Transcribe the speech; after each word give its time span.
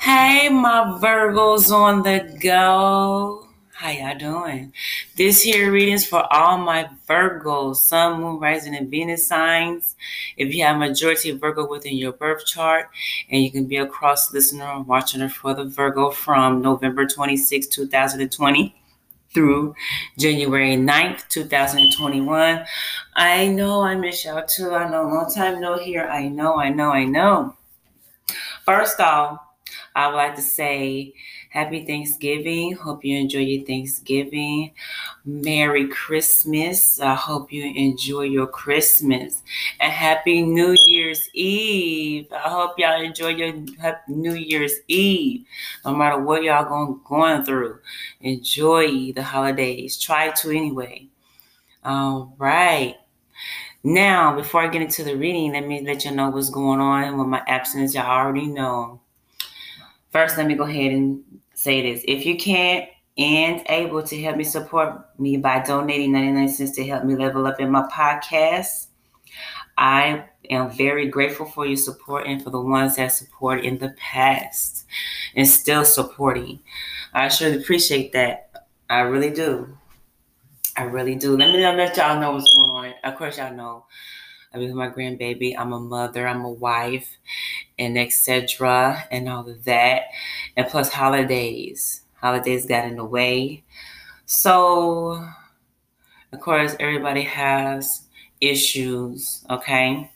Hey, 0.00 0.48
my 0.48 0.98
Virgos 0.98 1.70
on 1.70 2.02
the 2.02 2.34
go. 2.42 3.46
How 3.74 3.90
y'all 3.90 4.16
doing? 4.16 4.72
This 5.18 5.42
here 5.42 5.70
readings 5.70 6.06
for 6.06 6.26
all 6.32 6.56
my 6.56 6.88
Virgos, 7.06 7.76
Sun, 7.76 8.22
Moon, 8.22 8.40
Rising, 8.40 8.74
and 8.74 8.90
Venus 8.90 9.26
signs. 9.26 9.96
If 10.38 10.54
you 10.54 10.64
have 10.64 10.78
majority 10.78 11.28
of 11.28 11.38
Virgo 11.38 11.68
within 11.68 11.98
your 11.98 12.12
birth 12.12 12.46
chart, 12.46 12.88
and 13.28 13.42
you 13.42 13.50
can 13.50 13.66
be 13.66 13.76
a 13.76 13.86
cross 13.86 14.32
listener 14.32 14.64
or 14.64 14.80
watching 14.80 15.28
for 15.28 15.52
the 15.52 15.64
Virgo 15.64 16.10
from 16.10 16.62
November 16.62 17.04
26, 17.04 17.66
2020 17.66 18.74
through 19.34 19.74
January 20.18 20.76
9th, 20.76 21.28
2021. 21.28 22.64
I 23.16 23.48
know 23.48 23.82
I 23.82 23.96
miss 23.96 24.24
y'all 24.24 24.46
too. 24.46 24.70
I 24.70 24.88
know 24.88 25.02
long 25.02 25.30
time 25.30 25.60
no 25.60 25.76
here. 25.76 26.06
I 26.06 26.26
know, 26.28 26.58
I 26.58 26.70
know, 26.70 26.90
I 26.90 27.04
know. 27.04 27.54
First 28.64 28.98
off, 28.98 29.40
I 29.94 30.08
would 30.08 30.16
like 30.16 30.36
to 30.36 30.42
say 30.42 31.14
happy 31.50 31.84
Thanksgiving. 31.84 32.74
Hope 32.74 33.04
you 33.04 33.18
enjoy 33.18 33.40
your 33.40 33.66
Thanksgiving. 33.66 34.72
Merry 35.24 35.88
Christmas. 35.88 37.00
I 37.00 37.14
hope 37.14 37.52
you 37.52 37.64
enjoy 37.74 38.22
your 38.22 38.46
Christmas. 38.46 39.42
And 39.80 39.92
happy 39.92 40.42
New 40.42 40.76
Year's 40.86 41.28
Eve. 41.34 42.32
I 42.32 42.48
hope 42.48 42.78
y'all 42.78 43.02
enjoy 43.02 43.30
your 43.30 43.52
New 44.08 44.34
Year's 44.34 44.74
Eve. 44.88 45.44
No 45.84 45.94
matter 45.94 46.20
what 46.20 46.42
y'all 46.42 46.64
going, 46.64 47.00
going 47.04 47.44
through, 47.44 47.80
enjoy 48.20 49.12
the 49.12 49.22
holidays. 49.22 49.98
Try 49.98 50.30
to 50.30 50.50
anyway. 50.50 51.08
All 51.84 52.34
right. 52.38 52.96
Now, 53.82 54.36
before 54.36 54.60
I 54.60 54.68
get 54.68 54.82
into 54.82 55.02
the 55.02 55.16
reading, 55.16 55.52
let 55.52 55.66
me 55.66 55.80
let 55.80 56.04
you 56.04 56.10
know 56.10 56.28
what's 56.28 56.50
going 56.50 56.80
on 56.80 57.16
with 57.16 57.26
my 57.26 57.42
absence. 57.46 57.94
Y'all 57.94 58.06
already 58.06 58.46
know. 58.46 59.00
First, 60.10 60.36
let 60.36 60.46
me 60.46 60.54
go 60.54 60.64
ahead 60.64 60.92
and 60.92 61.22
say 61.54 61.82
this. 61.82 62.04
If 62.06 62.26
you 62.26 62.36
can't 62.36 62.88
and 63.16 63.62
able 63.68 64.02
to 64.02 64.22
help 64.22 64.36
me 64.36 64.44
support 64.44 65.08
me 65.18 65.36
by 65.36 65.60
donating 65.60 66.12
99 66.12 66.48
cents 66.48 66.72
to 66.76 66.86
help 66.86 67.04
me 67.04 67.16
level 67.16 67.46
up 67.46 67.60
in 67.60 67.70
my 67.70 67.82
podcast, 67.92 68.86
I 69.76 70.24
am 70.50 70.70
very 70.70 71.08
grateful 71.08 71.46
for 71.46 71.66
your 71.66 71.76
support 71.76 72.26
and 72.26 72.42
for 72.42 72.50
the 72.50 72.60
ones 72.60 72.96
that 72.96 73.08
support 73.08 73.64
in 73.64 73.78
the 73.78 73.90
past 73.90 74.84
and 75.36 75.46
still 75.46 75.84
supporting. 75.84 76.60
I 77.12 77.28
surely 77.28 77.58
appreciate 77.58 78.12
that. 78.12 78.50
I 78.88 79.00
really 79.00 79.30
do. 79.30 79.76
I 80.76 80.84
really 80.84 81.14
do. 81.14 81.36
Let 81.36 81.52
me 81.52 81.58
let 81.58 81.96
y'all 81.96 82.20
know 82.20 82.32
what's 82.32 82.52
going 82.54 82.70
on. 82.70 82.94
Of 83.04 83.16
course, 83.16 83.38
y'all 83.38 83.54
know 83.54 83.84
I'm 84.52 84.60
with 84.60 84.72
my 84.72 84.88
grandbaby. 84.88 85.54
I'm 85.56 85.72
a 85.72 85.80
mother. 85.80 86.26
I'm 86.26 86.44
a 86.44 86.50
wife, 86.50 87.08
and 87.80 87.98
etc. 87.98 89.04
And 89.10 89.28
all 89.28 89.48
of 89.48 89.64
that, 89.64 90.02
and 90.56 90.68
plus 90.68 90.90
holidays. 90.90 92.02
Holidays 92.14 92.66
got 92.66 92.84
in 92.84 92.96
the 92.96 93.04
way. 93.04 93.64
So, 94.26 95.26
of 96.32 96.40
course, 96.40 96.76
everybody 96.78 97.22
has 97.22 98.02
issues. 98.40 99.44
Okay. 99.50 100.10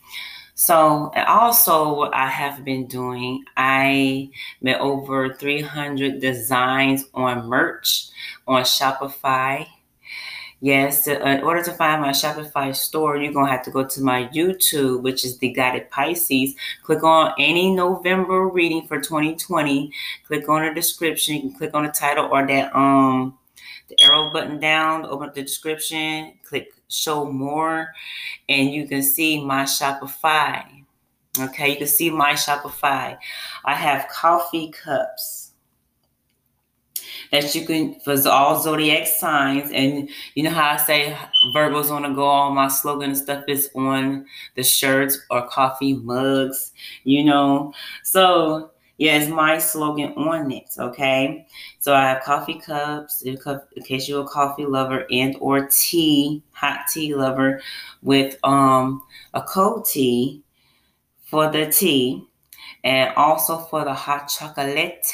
So, 0.55 1.11
also, 1.27 1.95
what 1.95 2.15
I 2.15 2.29
have 2.29 2.65
been 2.65 2.87
doing, 2.87 3.43
I 3.57 4.31
made 4.61 4.77
over 4.77 5.35
300 5.35 6.21
designs 6.21 7.07
on 7.13 7.49
merch 7.49 8.09
on 8.47 8.63
Shopify 8.63 9.67
Yes, 10.61 11.07
in 11.07 11.43
order 11.43 11.63
to 11.63 11.73
find 11.73 12.01
my 12.01 12.11
Shopify 12.11 12.75
store, 12.75 13.17
you're 13.17 13.33
going 13.33 13.47
to 13.47 13.53
have 13.53 13.65
to 13.65 13.71
go 13.71 13.85
to 13.85 14.01
my 14.01 14.29
YouTube, 14.29 15.03
which 15.03 15.25
is 15.25 15.39
The 15.39 15.53
Guided 15.53 15.91
Pisces. 15.91 16.55
Click 16.83 17.03
on 17.03 17.35
any 17.39 17.75
November 17.75 18.49
reading 18.49 18.87
for 18.87 18.99
2020. 18.99 19.93
Click 20.27 20.49
on 20.49 20.65
the 20.65 20.73
description. 20.73 21.35
You 21.35 21.41
can 21.43 21.55
click 21.55 21.75
on 21.75 21.85
the 21.85 21.91
title 21.91 22.29
or 22.31 22.47
that 22.47 22.75
um 22.75 23.39
the 23.89 24.01
arrow 24.03 24.33
button 24.33 24.59
down, 24.59 25.05
open 25.05 25.29
up 25.29 25.35
the 25.35 25.43
description, 25.43 26.33
click 26.43 26.73
show 26.89 27.31
more, 27.31 27.93
and 28.49 28.71
you 28.71 28.89
can 28.89 29.03
see 29.03 29.45
my 29.45 29.65
Shopify. 29.65 30.65
Okay, 31.39 31.73
you 31.73 31.77
can 31.77 31.87
see 31.87 32.11
my 32.11 32.33
Shopify. 32.33 33.19
I 33.65 33.75
have 33.75 34.09
coffee 34.09 34.71
cups 34.71 35.44
that 37.31 37.55
you 37.55 37.67
can 37.67 38.01
for 38.01 38.17
all 38.29 38.61
zodiac 38.61 39.07
signs. 39.07 39.71
And 39.73 40.09
you 40.35 40.43
know 40.43 40.51
how 40.51 40.73
I 40.73 40.77
say 40.77 41.17
Virgo's 41.53 41.91
on 41.91 42.03
the 42.03 42.11
go, 42.11 42.25
all 42.25 42.51
my 42.51 42.69
slogan 42.69 43.11
and 43.11 43.19
stuff 43.19 43.45
is 43.49 43.71
on 43.75 44.27
the 44.55 44.63
shirts 44.63 45.19
or 45.31 45.47
coffee 45.47 45.95
mugs, 45.95 46.73
you 47.05 47.25
know. 47.25 47.73
So 48.03 48.71
yeah, 48.99 49.17
it's 49.19 49.29
my 49.29 49.59
slogan 49.59 50.13
on 50.13 50.53
it. 50.53 50.71
Okay, 50.79 51.47
so 51.81 51.95
I 51.95 52.03
have 52.11 52.23
coffee 52.23 52.61
cups 52.61 53.23
in 53.23 53.37
case 53.85 54.09
you're 54.09 54.23
a 54.23 54.27
coffee 54.27 54.67
lover 54.67 55.05
and 55.11 55.37
or 55.41 55.67
tea, 55.67 56.43
hot 56.53 56.81
tea 56.93 57.15
lover, 57.15 57.61
with 58.03 58.37
um 58.45 59.03
a 59.35 59.43
cold 59.43 59.87
tea 59.87 60.43
for 61.27 61.51
the 61.51 61.67
tea, 61.67 62.25
and 62.85 63.13
also 63.17 63.59
for 63.59 63.85
the 63.85 63.95
hot 63.95 64.29
chocolate. 64.29 65.05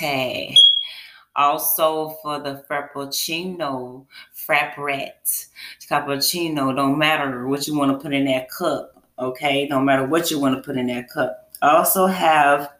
Also 1.36 2.10
for 2.22 2.40
the 2.40 2.64
frappuccino, 2.68 4.04
frapprette, 4.34 5.46
cappuccino, 5.88 6.74
don't 6.74 6.98
matter 6.98 7.46
what 7.46 7.66
you 7.66 7.78
want 7.78 7.92
to 7.92 8.02
put 8.02 8.12
in 8.12 8.24
that 8.24 8.50
cup, 8.50 9.02
okay? 9.18 9.66
No 9.68 9.80
matter 9.80 10.04
what 10.04 10.30
you 10.30 10.40
want 10.40 10.56
to 10.56 10.62
put 10.62 10.76
in 10.76 10.88
that 10.88 11.08
cup. 11.08 11.52
I 11.62 11.76
also 11.76 12.06
have 12.06 12.70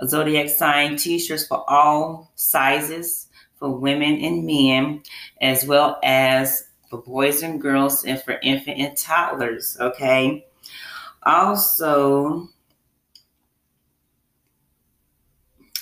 a 0.00 0.08
zodiac 0.08 0.48
sign 0.48 0.96
t-shirts 0.96 1.46
for 1.46 1.64
all 1.68 2.32
sizes 2.34 3.28
for 3.58 3.70
women 3.70 4.18
and 4.18 4.44
men, 4.44 5.02
as 5.40 5.64
well 5.64 5.98
as 6.02 6.64
for 6.88 7.02
boys 7.02 7.42
and 7.42 7.60
girls 7.60 8.04
and 8.04 8.20
for 8.20 8.38
infant 8.42 8.78
and 8.78 8.96
toddlers, 8.96 9.76
okay? 9.80 10.44
Also, 11.22 12.48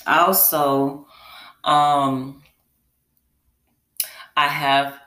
also 0.07 1.08
um, 1.65 2.43
I 4.37 4.47
have 4.47 5.01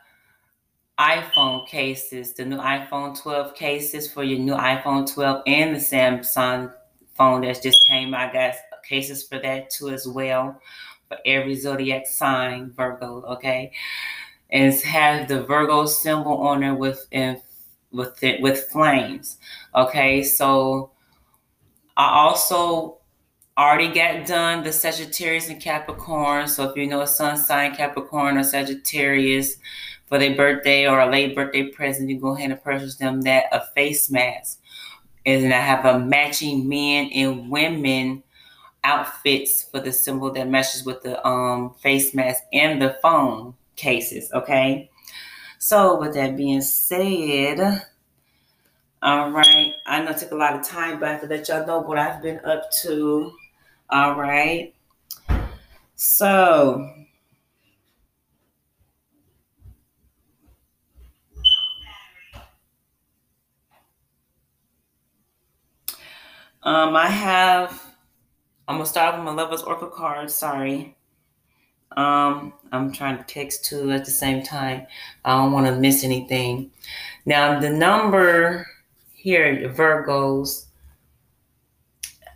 iPhone 1.00 1.68
cases, 1.68 2.34
the 2.34 2.46
new 2.46 2.58
iPhone 2.58 3.20
12 3.20 3.56
cases 3.56 4.12
for 4.12 4.24
your 4.24 4.40
new 4.40 4.54
iPhone 4.54 5.12
12 5.12 5.44
and 5.48 5.76
the 5.76 5.80
Samsung 5.80 6.74
phone 7.16 7.42
that 7.42 7.62
just 7.64 7.84
came. 7.88 8.14
I 8.14 8.32
got 8.32 8.56
cases 8.88 9.24
for 9.24 9.40
that 9.40 9.70
too 9.70 9.90
as 9.90 10.08
well 10.08 10.60
for 11.08 11.18
every 11.26 11.56
zodiac 11.56 12.08
sign, 12.08 12.72
Virgo. 12.72 13.24
Okay, 13.24 13.72
and 14.50 14.74
has 14.74 15.28
the 15.28 15.44
Virgo 15.44 15.86
symbol 15.86 16.38
on 16.38 16.64
it 16.64 16.74
with 16.74 17.08
with 17.92 18.24
it 18.24 18.42
with 18.42 18.68
flames. 18.72 19.38
Okay, 19.76 20.24
so 20.24 20.92
I 21.98 22.10
also 22.20 23.01
already 23.70 23.94
got 23.94 24.26
done 24.26 24.64
the 24.64 24.72
Sagittarius 24.72 25.50
and 25.50 25.62
Capricorn. 25.62 26.48
So 26.48 26.70
if 26.70 26.76
you 26.76 26.88
know 26.88 27.02
a 27.02 27.08
sun 27.08 27.38
sign, 27.38 27.76
Capricorn 27.76 28.38
or 28.38 28.44
Sagittarius, 28.44 29.58
for 30.12 30.20
their 30.20 30.36
birthday 30.36 30.86
or 30.86 31.00
a 31.00 31.10
late 31.10 31.34
birthday 31.34 31.70
present, 31.70 32.10
you 32.10 32.20
go 32.20 32.36
ahead 32.36 32.52
and 32.52 32.62
purchase 32.62 32.98
them 32.98 33.22
that 33.22 33.46
a 33.54 33.66
face 33.74 34.12
mask. 34.12 34.60
And 35.26 35.54
I 35.54 35.60
have 35.60 35.86
a 35.86 36.00
matching 36.00 36.68
men 36.68 37.10
and 37.14 37.50
women 37.50 38.22
outfits 38.84 39.64
for 39.64 39.80
the 39.80 39.94
symbol 39.94 40.30
that 40.34 40.50
matches 40.50 40.84
with 40.84 41.02
the 41.04 41.26
um, 41.26 41.76
face 41.76 42.14
mask 42.14 42.44
and 42.52 42.82
the 42.82 42.98
phone 43.02 43.54
cases. 43.78 44.30
Okay. 44.34 44.90
So 45.60 45.98
with 45.98 46.14
that 46.16 46.36
being 46.36 46.62
said, 46.62 47.84
all 49.02 49.32
right, 49.32 49.72
I 49.86 50.04
know 50.04 50.12
it 50.12 50.18
took 50.18 50.32
a 50.32 50.36
lot 50.36 50.56
of 50.60 50.68
time, 50.68 51.00
but 51.00 51.08
I 51.08 51.12
have 51.14 51.22
to 51.22 51.28
let 51.28 51.48
y'all 51.48 51.66
know 51.66 51.80
what 51.80 51.98
I've 51.98 52.22
been 52.22 52.42
up 52.44 52.70
to 52.82 53.32
all 53.92 54.16
right. 54.16 54.74
So, 55.96 56.90
um, 66.64 66.96
I 66.96 67.08
have, 67.08 67.84
I'm 68.68 68.78
gonna 68.78 68.86
start 68.86 69.16
with 69.16 69.26
my 69.26 69.32
Lover's 69.32 69.62
Oracle 69.62 69.90
card. 69.90 70.32
Sorry. 70.32 70.96
Um, 71.98 72.54
I'm 72.72 72.94
trying 72.94 73.18
to 73.18 73.24
text 73.26 73.66
two 73.66 73.92
at 73.92 74.06
the 74.06 74.12
same 74.12 74.44
time. 74.44 74.88
I 75.26 75.36
don't 75.36 75.52
want 75.52 75.68
to 75.68 75.76
miss 75.76 76.06
anything. 76.06 76.72
Now, 77.26 77.60
the 77.60 77.70
number 77.70 78.66
here, 79.14 79.70
Virgos, 79.76 80.68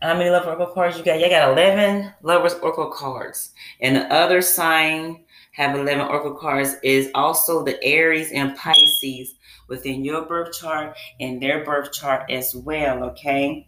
how 0.06 0.16
many 0.16 0.30
Lovers 0.30 0.48
Oracle 0.48 0.68
cards 0.68 0.98
you 0.98 1.04
got? 1.04 1.20
You 1.20 1.30
got 1.30 1.52
11 1.52 2.14
Lovers 2.22 2.54
Oracle 2.56 2.92
cards. 2.92 3.52
And 3.82 3.96
the 3.96 4.14
other 4.14 4.42
sign 4.42 5.24
have 5.54 5.76
11 5.76 6.06
Oracle 6.06 6.36
cards 6.36 6.76
is 6.84 7.10
also 7.16 7.64
the 7.64 7.82
Aries 7.84 8.32
and 8.32 8.56
Pisces 8.56 9.36
within 9.68 10.06
your 10.06 10.26
birth 10.26 10.54
chart 10.58 10.96
and 11.20 11.42
their 11.42 11.64
birth 11.64 11.92
chart 11.92 12.30
as 12.30 12.54
well, 12.56 13.04
okay? 13.04 13.68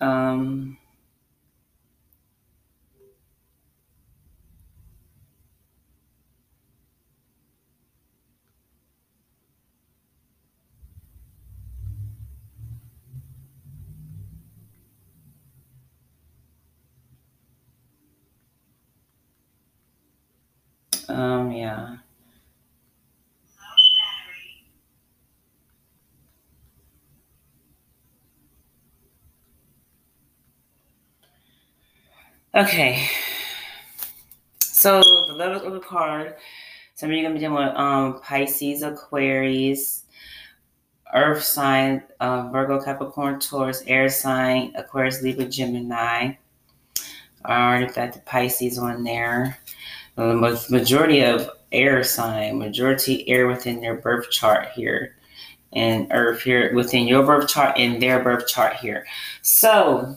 Um, 0.00 0.78
Um, 21.08 21.52
yeah. 21.52 21.96
Okay. 32.54 33.08
So 34.60 35.00
the 35.28 35.34
levels 35.34 35.62
of 35.62 35.72
the 35.72 35.80
card. 35.80 36.36
Some 36.94 37.10
of 37.10 37.16
you 37.16 37.20
are 37.20 37.24
gonna 37.24 37.34
be 37.34 37.40
dealing 37.40 37.56
with 37.56 37.74
um 37.76 38.20
Pisces, 38.20 38.82
Aquarius, 38.82 40.04
Earth 41.14 41.42
sign, 41.42 42.02
uh, 42.20 42.48
Virgo, 42.52 42.82
Capricorn, 42.82 43.40
Taurus, 43.40 43.82
Air 43.86 44.08
sign, 44.08 44.72
Aquarius, 44.76 45.22
Libra, 45.22 45.46
Gemini. 45.46 46.34
I 47.44 47.68
already 47.68 47.92
got 47.92 48.12
the 48.12 48.20
Pisces 48.20 48.78
on 48.78 49.02
there. 49.02 49.58
The 50.16 50.66
majority 50.70 51.24
of 51.24 51.48
air 51.70 52.04
sign, 52.04 52.58
majority 52.58 53.28
air 53.28 53.46
within 53.46 53.80
their 53.80 53.96
birth 53.96 54.30
chart 54.30 54.68
here, 54.74 55.16
and 55.72 56.06
Earth 56.10 56.42
here 56.42 56.74
within 56.74 57.08
your 57.08 57.24
birth 57.24 57.48
chart 57.48 57.78
and 57.78 58.00
their 58.00 58.22
birth 58.22 58.46
chart 58.46 58.76
here. 58.76 59.06
So, 59.40 60.16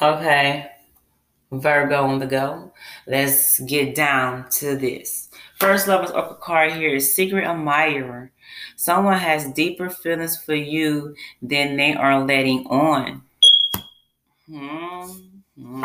okay, 0.00 0.70
Virgo 1.50 2.04
on 2.04 2.18
the 2.18 2.26
go. 2.26 2.72
Let's 3.06 3.60
get 3.60 3.94
down 3.94 4.50
to 4.50 4.76
this. 4.76 5.30
First 5.58 5.88
love 5.88 6.10
Oracle 6.10 6.36
card 6.36 6.72
here 6.72 6.96
is 6.96 7.14
Secret 7.14 7.44
Admirer. 7.44 8.32
Someone 8.76 9.18
has 9.18 9.50
deeper 9.52 9.88
feelings 9.88 10.36
for 10.42 10.54
you 10.54 11.14
than 11.40 11.76
they 11.76 11.94
are 11.94 12.24
letting 12.24 12.66
on. 12.66 13.22
Hmm. 14.46 15.10
hmm. 15.58 15.84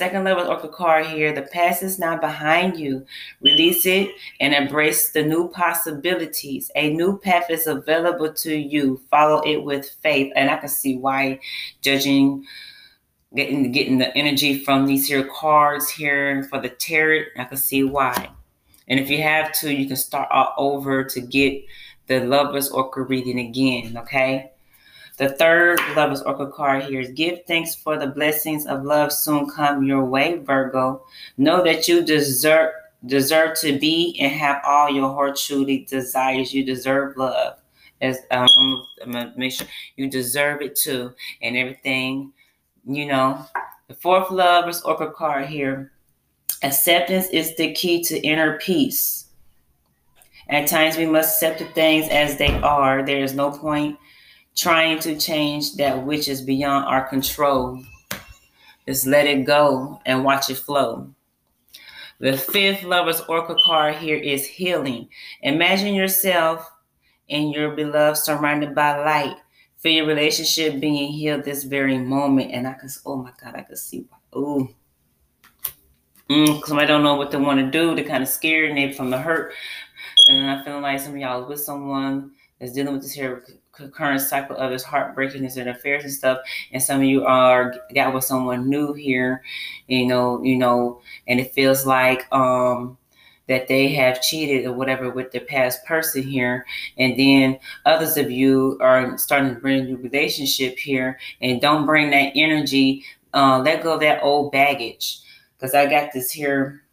Second 0.00 0.24
level 0.24 0.56
card 0.70 1.04
here. 1.08 1.30
The 1.30 1.42
past 1.42 1.82
is 1.82 1.98
now 1.98 2.16
behind 2.16 2.78
you. 2.78 3.04
Release 3.42 3.84
it 3.84 4.08
and 4.40 4.54
embrace 4.54 5.10
the 5.10 5.22
new 5.22 5.48
possibilities. 5.50 6.70
A 6.74 6.88
new 6.94 7.18
path 7.18 7.50
is 7.50 7.66
available 7.66 8.32
to 8.32 8.56
you. 8.56 9.02
Follow 9.10 9.42
it 9.42 9.62
with 9.62 9.90
faith. 10.02 10.32
And 10.34 10.48
I 10.48 10.56
can 10.56 10.70
see 10.70 10.96
why 10.96 11.40
judging 11.82 12.46
getting 13.36 13.72
getting 13.72 13.98
the 13.98 14.16
energy 14.16 14.64
from 14.64 14.86
these 14.86 15.06
here 15.06 15.28
cards 15.30 15.90
here 15.90 16.44
for 16.44 16.58
the 16.62 16.70
tarot. 16.70 17.24
I 17.36 17.44
can 17.44 17.58
see 17.58 17.84
why. 17.84 18.30
And 18.88 18.98
if 18.98 19.10
you 19.10 19.20
have 19.20 19.52
to, 19.60 19.70
you 19.70 19.86
can 19.86 19.96
start 19.96 20.30
all 20.30 20.54
over 20.56 21.04
to 21.04 21.20
get 21.20 21.62
the 22.06 22.20
Lovers 22.20 22.70
Oracle 22.70 23.02
reading 23.02 23.38
again. 23.38 23.98
Okay. 23.98 24.50
The 25.20 25.28
third 25.28 25.78
Lover's 25.94 26.22
Oracle 26.22 26.46
card 26.46 26.84
here 26.84 27.02
is 27.02 27.10
give 27.10 27.40
thanks 27.46 27.74
for 27.74 27.98
the 27.98 28.06
blessings 28.06 28.64
of 28.64 28.84
love 28.84 29.12
soon 29.12 29.50
come 29.50 29.84
your 29.84 30.02
way, 30.02 30.38
Virgo. 30.38 31.04
Know 31.36 31.62
that 31.62 31.86
you 31.86 32.02
deserve 32.02 32.72
deserve 33.04 33.58
to 33.58 33.78
be 33.78 34.16
and 34.18 34.32
have 34.32 34.62
all 34.64 34.88
your 34.88 35.12
heart 35.12 35.36
truly 35.36 35.84
desires. 35.84 36.54
You 36.54 36.64
deserve 36.64 37.18
love. 37.18 37.58
As 38.00 38.20
um, 38.30 38.48
I'm 39.02 39.12
gonna 39.12 39.34
make 39.36 39.52
sure 39.52 39.66
you 39.96 40.08
deserve 40.08 40.62
it 40.62 40.74
too, 40.74 41.12
and 41.42 41.54
everything. 41.54 42.32
You 42.86 43.04
know, 43.04 43.44
the 43.88 43.94
fourth 43.94 44.30
Lover's 44.30 44.80
Oracle 44.84 45.10
card 45.10 45.48
here. 45.48 45.92
Acceptance 46.62 47.26
is 47.26 47.54
the 47.56 47.74
key 47.74 48.02
to 48.04 48.18
inner 48.20 48.58
peace. 48.58 49.26
At 50.48 50.66
times, 50.66 50.96
we 50.96 51.04
must 51.04 51.34
accept 51.34 51.58
the 51.58 51.66
things 51.74 52.08
as 52.08 52.38
they 52.38 52.58
are. 52.62 53.04
There 53.04 53.22
is 53.22 53.34
no 53.34 53.50
point 53.50 53.98
trying 54.60 54.98
to 55.00 55.18
change 55.18 55.74
that 55.76 56.04
which 56.04 56.28
is 56.28 56.42
beyond 56.42 56.84
our 56.84 57.08
control. 57.08 57.82
Just 58.86 59.06
let 59.06 59.26
it 59.26 59.46
go 59.46 60.00
and 60.04 60.22
watch 60.22 60.50
it 60.50 60.58
flow. 60.58 61.14
The 62.18 62.36
fifth 62.36 62.82
lover's 62.82 63.22
oracle 63.22 63.56
card 63.64 63.94
here 63.96 64.18
is 64.18 64.46
healing. 64.46 65.08
Imagine 65.40 65.94
yourself 65.94 66.70
and 67.30 67.54
your 67.54 67.70
beloved 67.74 68.18
surrounded 68.18 68.74
by 68.74 69.02
light. 69.02 69.36
Feel 69.78 69.92
your 69.94 70.06
relationship 70.06 70.78
being 70.78 71.10
healed 71.10 71.44
this 71.44 71.64
very 71.64 71.96
moment. 71.96 72.52
And 72.52 72.68
I 72.68 72.74
can, 72.74 72.90
oh 73.06 73.16
my 73.16 73.32
God, 73.42 73.54
I 73.56 73.62
can 73.62 73.76
see. 73.76 74.04
Ooh. 74.36 74.68
Mm, 76.28 76.86
don't 76.86 77.02
know 77.02 77.14
what 77.14 77.30
they 77.30 77.38
want 77.38 77.60
to 77.60 77.70
do. 77.70 77.94
They're 77.94 78.04
kind 78.04 78.22
of 78.22 78.28
scared, 78.28 78.74
maybe 78.74 78.92
from 78.92 79.08
the 79.08 79.18
hurt. 79.18 79.54
And 80.28 80.50
I 80.50 80.62
feel 80.62 80.80
like 80.80 81.00
some 81.00 81.12
of 81.12 81.18
y'all 81.18 81.42
is 81.42 81.48
with 81.48 81.60
someone 81.60 82.32
that's 82.58 82.74
dealing 82.74 82.92
with 82.92 83.02
this 83.02 83.12
here 83.12 83.42
current 83.72 84.20
cycle 84.20 84.56
of 84.56 84.72
his 84.72 84.82
heartbreaking 84.82 85.44
and 85.44 85.68
affairs 85.68 86.04
and 86.04 86.12
stuff. 86.12 86.38
And 86.72 86.82
some 86.82 86.98
of 87.00 87.04
you 87.04 87.24
are 87.24 87.74
got 87.94 88.14
with 88.14 88.24
someone 88.24 88.68
new 88.68 88.92
here, 88.92 89.42
you 89.86 90.06
know, 90.06 90.42
you 90.42 90.56
know, 90.56 91.00
and 91.26 91.40
it 91.40 91.52
feels 91.52 91.86
like 91.86 92.30
um 92.32 92.96
that 93.48 93.66
they 93.66 93.88
have 93.88 94.22
cheated 94.22 94.64
or 94.64 94.72
whatever 94.72 95.10
with 95.10 95.32
the 95.32 95.40
past 95.40 95.84
person 95.84 96.22
here. 96.22 96.64
And 96.98 97.18
then 97.18 97.58
others 97.84 98.16
of 98.16 98.30
you 98.30 98.78
are 98.80 99.18
starting 99.18 99.54
to 99.54 99.60
bring 99.60 99.80
a 99.80 99.84
new 99.84 99.96
relationship 99.96 100.78
here 100.78 101.18
and 101.40 101.60
don't 101.60 101.84
bring 101.84 102.10
that 102.10 102.32
energy, 102.36 103.04
uh, 103.34 103.58
let 103.58 103.82
go 103.82 103.94
of 103.94 104.00
that 104.00 104.22
old 104.22 104.52
baggage. 104.52 105.18
Because 105.56 105.74
I 105.74 105.86
got 105.86 106.12
this 106.12 106.30
here 106.30 106.84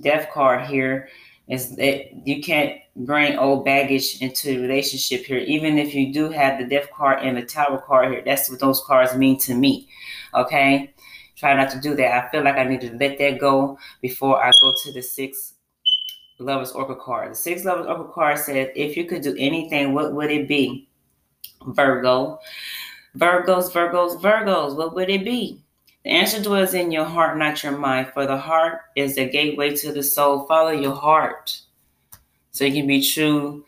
death 0.00 0.30
card 0.32 0.66
here 0.66 1.08
is 1.48 1.76
that 1.76 2.26
you 2.26 2.42
can't 2.42 2.80
bring 2.96 3.36
old 3.38 3.64
baggage 3.64 4.20
into 4.22 4.48
the 4.48 4.58
relationship 4.58 5.24
here. 5.26 5.38
Even 5.38 5.78
if 5.78 5.94
you 5.94 6.12
do 6.12 6.30
have 6.30 6.58
the 6.58 6.64
death 6.64 6.90
card 6.92 7.20
and 7.22 7.36
the 7.36 7.42
tower 7.42 7.78
card 7.78 8.10
here, 8.10 8.22
that's 8.24 8.48
what 8.48 8.60
those 8.60 8.82
cards 8.86 9.14
mean 9.14 9.38
to 9.40 9.54
me. 9.54 9.88
Okay? 10.34 10.92
Try 11.36 11.54
not 11.54 11.70
to 11.70 11.80
do 11.80 11.94
that. 11.96 12.24
I 12.24 12.30
feel 12.30 12.42
like 12.42 12.56
I 12.56 12.64
need 12.64 12.80
to 12.80 12.96
let 12.96 13.18
that 13.18 13.38
go 13.38 13.78
before 14.00 14.42
I 14.42 14.50
go 14.50 14.72
to 14.84 14.92
the 14.92 15.02
six 15.02 15.54
lovers 16.38 16.72
oracle 16.72 16.96
card. 16.96 17.32
The 17.32 17.34
six 17.34 17.64
lovers 17.64 17.86
oracle 17.86 18.06
card 18.06 18.38
says, 18.38 18.70
if 18.74 18.96
you 18.96 19.04
could 19.04 19.22
do 19.22 19.36
anything, 19.38 19.92
what 19.92 20.14
would 20.14 20.30
it 20.30 20.48
be? 20.48 20.88
Virgo. 21.66 22.38
Virgos, 23.16 23.70
Virgos, 23.72 24.20
Virgos, 24.20 24.76
what 24.76 24.94
would 24.94 25.10
it 25.10 25.24
be? 25.24 25.62
The 26.04 26.10
answer 26.10 26.42
dwells 26.42 26.74
in 26.74 26.92
your 26.92 27.04
heart, 27.04 27.36
not 27.36 27.62
your 27.62 27.76
mind, 27.76 28.08
for 28.14 28.26
the 28.26 28.36
heart 28.36 28.80
is 28.94 29.16
the 29.16 29.28
gateway 29.28 29.74
to 29.76 29.92
the 29.92 30.02
soul. 30.02 30.46
Follow 30.46 30.70
your 30.70 30.94
heart 30.94 31.60
so 32.56 32.64
you 32.64 32.72
can 32.72 32.86
be 32.86 33.06
true 33.06 33.66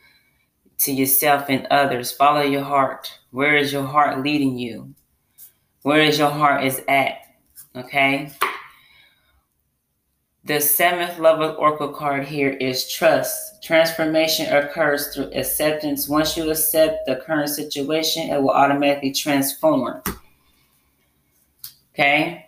to 0.79 0.91
yourself 0.91 1.51
and 1.51 1.67
others. 1.67 2.11
Follow 2.11 2.41
your 2.41 2.63
heart. 2.63 3.13
Where 3.33 3.55
is 3.55 3.71
your 3.71 3.83
heart 3.83 4.23
leading 4.23 4.57
you? 4.57 4.95
Where 5.83 6.01
is 6.01 6.19
your 6.19 6.31
heart 6.31 6.65
is 6.65 6.81
at? 6.89 7.19
Okay. 7.77 8.33
The 10.47 10.59
seventh 10.59 11.19
level 11.19 11.55
oracle 11.59 11.91
card 11.91 12.25
here 12.25 12.49
is 12.49 12.91
trust. 12.91 13.63
Transformation 13.63 14.51
occurs 14.51 15.15
through 15.15 15.33
acceptance. 15.35 16.09
Once 16.09 16.35
you 16.35 16.51
accept 16.51 17.05
the 17.05 17.17
current 17.17 17.51
situation, 17.51 18.31
it 18.31 18.41
will 18.41 18.53
automatically 18.53 19.13
transform. 19.13 20.01
Okay? 21.93 22.47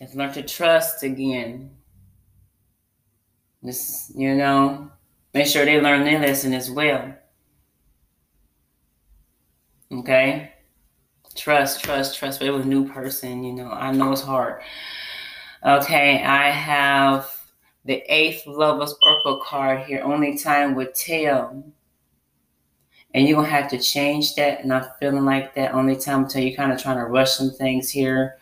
Let's 0.00 0.14
learn 0.14 0.32
to 0.32 0.42
trust 0.42 1.02
again. 1.02 1.72
Just, 3.62 4.16
you 4.16 4.34
know, 4.34 4.90
make 5.34 5.46
sure 5.46 5.64
they 5.64 5.80
learn 5.80 6.04
their 6.04 6.20
lesson 6.20 6.52
as 6.52 6.70
well. 6.70 7.14
Okay? 9.92 10.52
Trust, 11.34 11.84
trust, 11.84 12.18
trust. 12.18 12.40
But 12.40 12.52
With 12.52 12.62
a 12.62 12.68
new 12.68 12.88
person, 12.88 13.44
you 13.44 13.52
know, 13.52 13.70
I 13.70 13.92
know 13.92 14.12
it's 14.12 14.22
hard. 14.22 14.62
Okay, 15.64 16.22
I 16.22 16.50
have 16.50 17.30
the 17.84 18.02
eighth 18.08 18.46
Lover's 18.46 18.94
Oracle 19.02 19.42
card 19.44 19.86
here. 19.86 20.02
Only 20.02 20.38
time 20.38 20.74
would 20.74 20.94
tell. 20.94 21.64
And 23.12 23.26
you're 23.26 23.36
going 23.36 23.48
to 23.48 23.56
have 23.56 23.70
to 23.70 23.78
change 23.78 24.34
that. 24.36 24.64
Not 24.64 24.98
feeling 24.98 25.24
like 25.24 25.54
that. 25.54 25.74
Only 25.74 25.96
time 25.96 26.24
until 26.24 26.42
you're 26.42 26.56
kind 26.56 26.72
of 26.72 26.80
trying 26.80 26.98
to 26.98 27.04
rush 27.04 27.32
some 27.32 27.50
things 27.50 27.90
here 27.90 28.36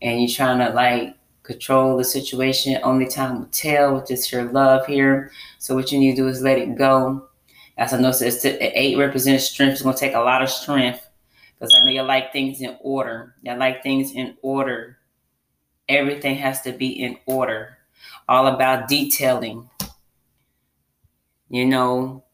and 0.00 0.20
you're 0.20 0.30
trying 0.30 0.58
to 0.58 0.70
like 0.74 1.16
control 1.44 1.96
the 1.96 2.04
situation. 2.04 2.80
Only 2.82 3.06
time 3.06 3.38
will 3.38 3.48
tell 3.52 3.94
with 3.94 4.08
this 4.08 4.32
your 4.32 4.44
love 4.44 4.86
here. 4.86 5.30
So 5.58 5.76
what 5.76 5.92
you 5.92 6.00
need 6.00 6.16
to 6.16 6.22
do 6.22 6.28
is 6.28 6.42
let 6.42 6.58
it 6.58 6.76
go. 6.76 7.28
As 7.78 7.92
I 7.92 8.00
know, 8.00 8.08
it's 8.08 8.42
the 8.42 8.78
eight 8.78 8.98
represents 8.98 9.44
strength. 9.44 9.74
It's 9.74 9.82
going 9.82 9.94
to 9.94 10.00
take 10.00 10.14
a 10.14 10.20
lot 10.20 10.42
of 10.42 10.50
strength 10.50 11.08
because 11.58 11.74
I 11.74 11.84
know 11.84 11.92
you 11.92 12.02
like 12.02 12.32
things 12.32 12.60
in 12.60 12.76
order. 12.80 13.34
You 13.42 13.54
like 13.54 13.82
things 13.82 14.12
in 14.12 14.36
order. 14.42 14.98
Everything 15.88 16.36
has 16.36 16.62
to 16.62 16.72
be 16.72 16.88
in 16.88 17.18
order. 17.26 17.78
All 18.28 18.46
about 18.46 18.88
detailing. 18.88 19.68
You 21.50 21.66
know, 21.66 22.24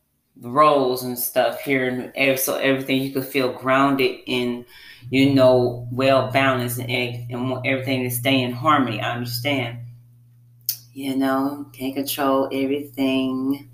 roles 0.40 1.02
and 1.02 1.18
stuff 1.18 1.60
here, 1.60 2.12
and 2.14 2.38
so 2.38 2.56
everything 2.56 3.02
you 3.02 3.12
could 3.12 3.26
feel 3.26 3.52
grounded 3.52 4.20
in 4.26 4.64
you 5.08 5.34
know, 5.34 5.88
well 5.90 6.30
balanced 6.30 6.78
and, 6.80 7.30
and 7.30 7.50
want 7.50 7.66
everything 7.66 8.02
to 8.02 8.10
stay 8.10 8.42
in 8.42 8.52
harmony. 8.52 9.00
I 9.00 9.12
understand. 9.12 9.78
You 10.92 11.16
know, 11.16 11.66
can't 11.72 11.94
control 11.94 12.48
everything. 12.52 13.70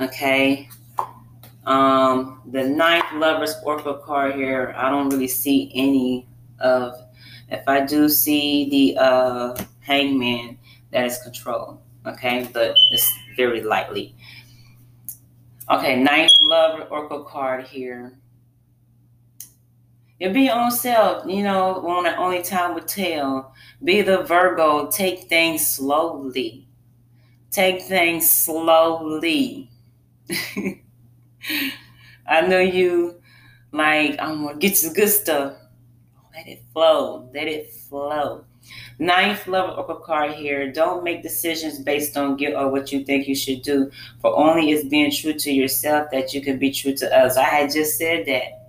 Okay. 0.00 0.68
Um, 1.66 2.42
the 2.46 2.64
ninth 2.64 3.06
lovers 3.14 3.54
oracle 3.64 3.94
card 3.94 4.34
here, 4.34 4.74
I 4.76 4.90
don't 4.90 5.08
really 5.08 5.28
see 5.28 5.70
any 5.74 6.28
of 6.60 6.94
if 7.50 7.66
I 7.66 7.84
do 7.84 8.08
see 8.08 8.68
the 8.70 9.00
uh 9.00 9.64
hangman, 9.80 10.58
that 10.90 11.06
is 11.06 11.18
control. 11.18 11.80
Okay, 12.06 12.48
but 12.52 12.76
it's 12.90 13.10
very 13.36 13.62
lightly. 13.62 14.14
Okay, 15.70 16.02
ninth 16.02 16.32
love 16.42 16.86
oracle 16.90 17.24
card 17.24 17.66
here. 17.66 18.18
You'll 20.20 20.32
be 20.32 20.42
your 20.42 20.54
own 20.54 20.70
self, 20.70 21.26
you 21.26 21.42
know, 21.42 21.82
the 22.04 22.16
only 22.16 22.42
time 22.42 22.74
will 22.74 22.82
tell. 22.82 23.52
Be 23.82 24.00
the 24.02 24.22
Virgo, 24.22 24.88
take 24.88 25.24
things 25.24 25.66
slowly. 25.66 26.68
Take 27.50 27.82
things 27.82 28.30
slowly. 28.30 29.70
I 32.26 32.40
know 32.46 32.60
you 32.60 33.20
like, 33.72 34.16
I'm 34.20 34.44
gonna 34.44 34.58
get 34.58 34.76
some 34.76 34.92
good 34.92 35.08
stuff. 35.08 35.56
Let 36.34 36.48
it 36.48 36.62
flow. 36.72 37.28
Let 37.34 37.48
it 37.48 37.72
flow. 37.72 38.44
Ninth 38.98 39.46
level 39.46 39.74
oracle 39.74 39.96
card 39.96 40.32
here. 40.32 40.72
Don't 40.72 41.04
make 41.04 41.22
decisions 41.22 41.78
based 41.80 42.16
on 42.16 42.36
guilt 42.36 42.54
or 42.54 42.70
what 42.70 42.92
you 42.92 43.04
think 43.04 43.28
you 43.28 43.34
should 43.34 43.62
do. 43.62 43.90
For 44.20 44.36
only 44.36 44.70
is 44.70 44.84
being 44.84 45.10
true 45.12 45.34
to 45.34 45.52
yourself 45.52 46.08
that 46.12 46.32
you 46.32 46.40
can 46.40 46.58
be 46.58 46.70
true 46.70 46.94
to 46.96 47.16
others. 47.16 47.36
I 47.36 47.44
had 47.44 47.72
just 47.72 47.98
said 47.98 48.26
that. 48.26 48.63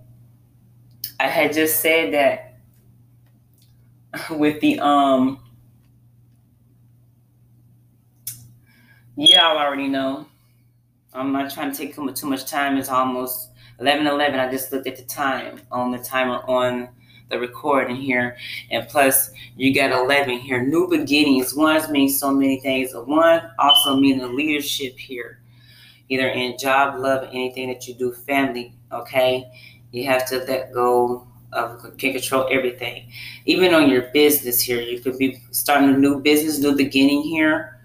I 1.19 1.27
had 1.27 1.53
just 1.53 1.79
said 1.79 2.13
that 2.13 2.57
with 4.31 4.60
the 4.62 4.79
um 4.79 5.39
y'all 9.15 9.57
already 9.57 9.88
know. 9.88 10.27
I'm 11.13 11.31
not 11.31 11.51
trying 11.51 11.72
to 11.72 11.77
take 11.77 11.95
too 11.95 12.27
much 12.27 12.45
time. 12.45 12.77
It's 12.77 12.89
almost 12.89 13.51
11 13.79 14.07
11. 14.07 14.39
I 14.39 14.51
just 14.51 14.72
looked 14.72 14.88
at 14.88 14.98
the 14.98 15.03
time 15.03 15.62
on 15.72 15.91
the 15.91 16.00
timer 16.00 16.41
on 16.48 16.89
the 17.29 17.39
recording 17.39 17.95
here. 17.95 18.38
And 18.72 18.88
plus, 18.88 19.31
you 19.55 19.74
got 19.74 19.91
11 19.91 20.39
here. 20.39 20.63
New 20.63 20.88
beginnings. 20.88 21.55
Ones 21.55 21.89
means 21.89 22.19
so 22.19 22.31
many 22.31 22.60
things. 22.60 22.91
One 22.93 23.41
also 23.57 23.95
means 23.95 24.22
leadership 24.24 24.98
here, 24.98 25.39
either 26.10 26.27
in 26.27 26.57
job, 26.57 27.00
love, 27.00 27.27
anything 27.31 27.69
that 27.69 27.88
you 27.88 27.93
do, 27.93 28.12
family. 28.13 28.75
Okay. 28.91 29.50
You 29.92 30.06
have 30.06 30.27
to 30.30 30.39
let 30.39 30.74
go 30.74 31.27
of 31.54 31.98
can 31.98 32.12
control 32.12 32.48
everything. 32.51 33.10
Even 33.46 33.74
on 33.74 33.89
your 33.89 34.04
business 34.13 34.62
here, 34.62 34.82
you 34.82 35.00
could 35.00 35.18
be 35.18 35.42
starting 35.51 35.89
a 35.89 35.98
new 35.98 36.22
business, 36.22 36.60
new 36.60 36.75
beginning 36.75 37.22
here. 37.22 37.80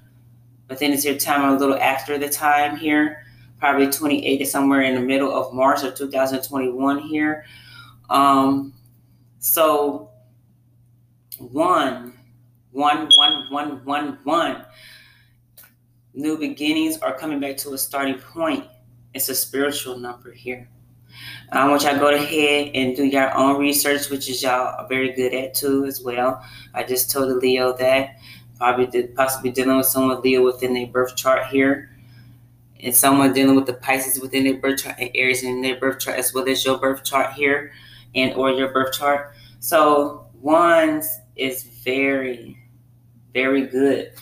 But 0.67 0.79
then 0.79 0.93
it's 0.93 1.05
your 1.05 1.17
time 1.17 1.49
a 1.49 1.57
little 1.57 1.79
after 1.79 2.19
the 2.19 2.29
time 2.29 2.77
here, 2.77 3.25
probably 3.59 3.91
28 3.91 4.45
somewhere 4.47 4.83
in 4.83 4.95
the 4.95 5.01
middle 5.01 5.33
of 5.33 5.53
March 5.53 5.83
of 5.83 5.95
2021 5.95 7.01
here. 7.01 7.45
Um, 8.09 8.75
so 9.39 10.11
one, 11.39 12.13
one, 12.73 13.09
one, 13.17 13.47
one, 13.51 13.85
one, 13.85 14.19
one. 14.25 14.65
New 16.13 16.39
beginnings 16.39 16.99
are 16.99 17.17
coming 17.17 17.41
back 17.41 17.57
to 17.59 17.73
a 17.73 17.79
starting 17.79 18.19
point. 18.19 18.67
It's 19.15 19.29
a 19.29 19.35
spiritual 19.35 19.99
number 19.99 20.33
here. 20.33 20.69
I 21.53 21.69
want 21.69 21.83
y'all 21.83 21.95
to 21.95 21.99
go 21.99 22.15
ahead 22.15 22.71
and 22.75 22.97
do 22.97 23.05
your 23.05 23.35
own 23.37 23.59
research, 23.59 24.09
which 24.09 24.29
is 24.29 24.43
y'all 24.43 24.75
are 24.79 24.89
very 24.89 25.13
good 25.13 25.35
at 25.35 25.55
too 25.55 25.85
as 25.85 26.01
well. 26.01 26.45
I 26.75 26.85
just 26.85 27.11
told 27.11 27.31
the 27.31 27.35
Leo 27.35 27.77
that 27.77 28.17
probably 28.57 28.87
did, 28.87 29.15
possibly 29.15 29.51
dealing 29.51 29.77
with 29.77 29.87
someone 29.87 30.21
Leo 30.21 30.45
within 30.45 30.75
their 30.75 30.87
birth 30.87 31.17
chart 31.17 31.47
here, 31.47 31.91
and 32.81 32.95
someone 32.95 33.33
dealing 33.33 33.57
with 33.57 33.67
the 33.67 33.75
Pisces 33.75 34.21
within 34.21 34.45
their 34.45 34.59
birth 34.59 34.83
chart 34.83 34.97
and 34.99 35.11
Aries 35.15 35.43
in 35.43 35.61
their 35.61 35.79
birth 35.79 35.99
chart 35.99 36.19
as 36.19 36.33
well 36.33 36.49
as 36.49 36.65
your 36.65 36.79
birth 36.79 37.05
chart 37.05 37.33
here 37.33 37.73
and 38.15 38.33
or 38.35 38.51
your 38.51 38.73
birth 38.73 38.93
chart. 38.93 39.35
So 39.59 40.27
ones 40.41 41.09
is 41.37 41.63
very, 41.63 42.59
very 43.35 43.67
good. 43.67 44.13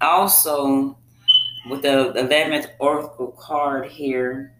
Also, 0.00 0.98
with 1.70 1.82
the 1.82 2.12
11th 2.16 2.70
oracle 2.80 3.32
card 3.38 3.88
here 3.88 4.54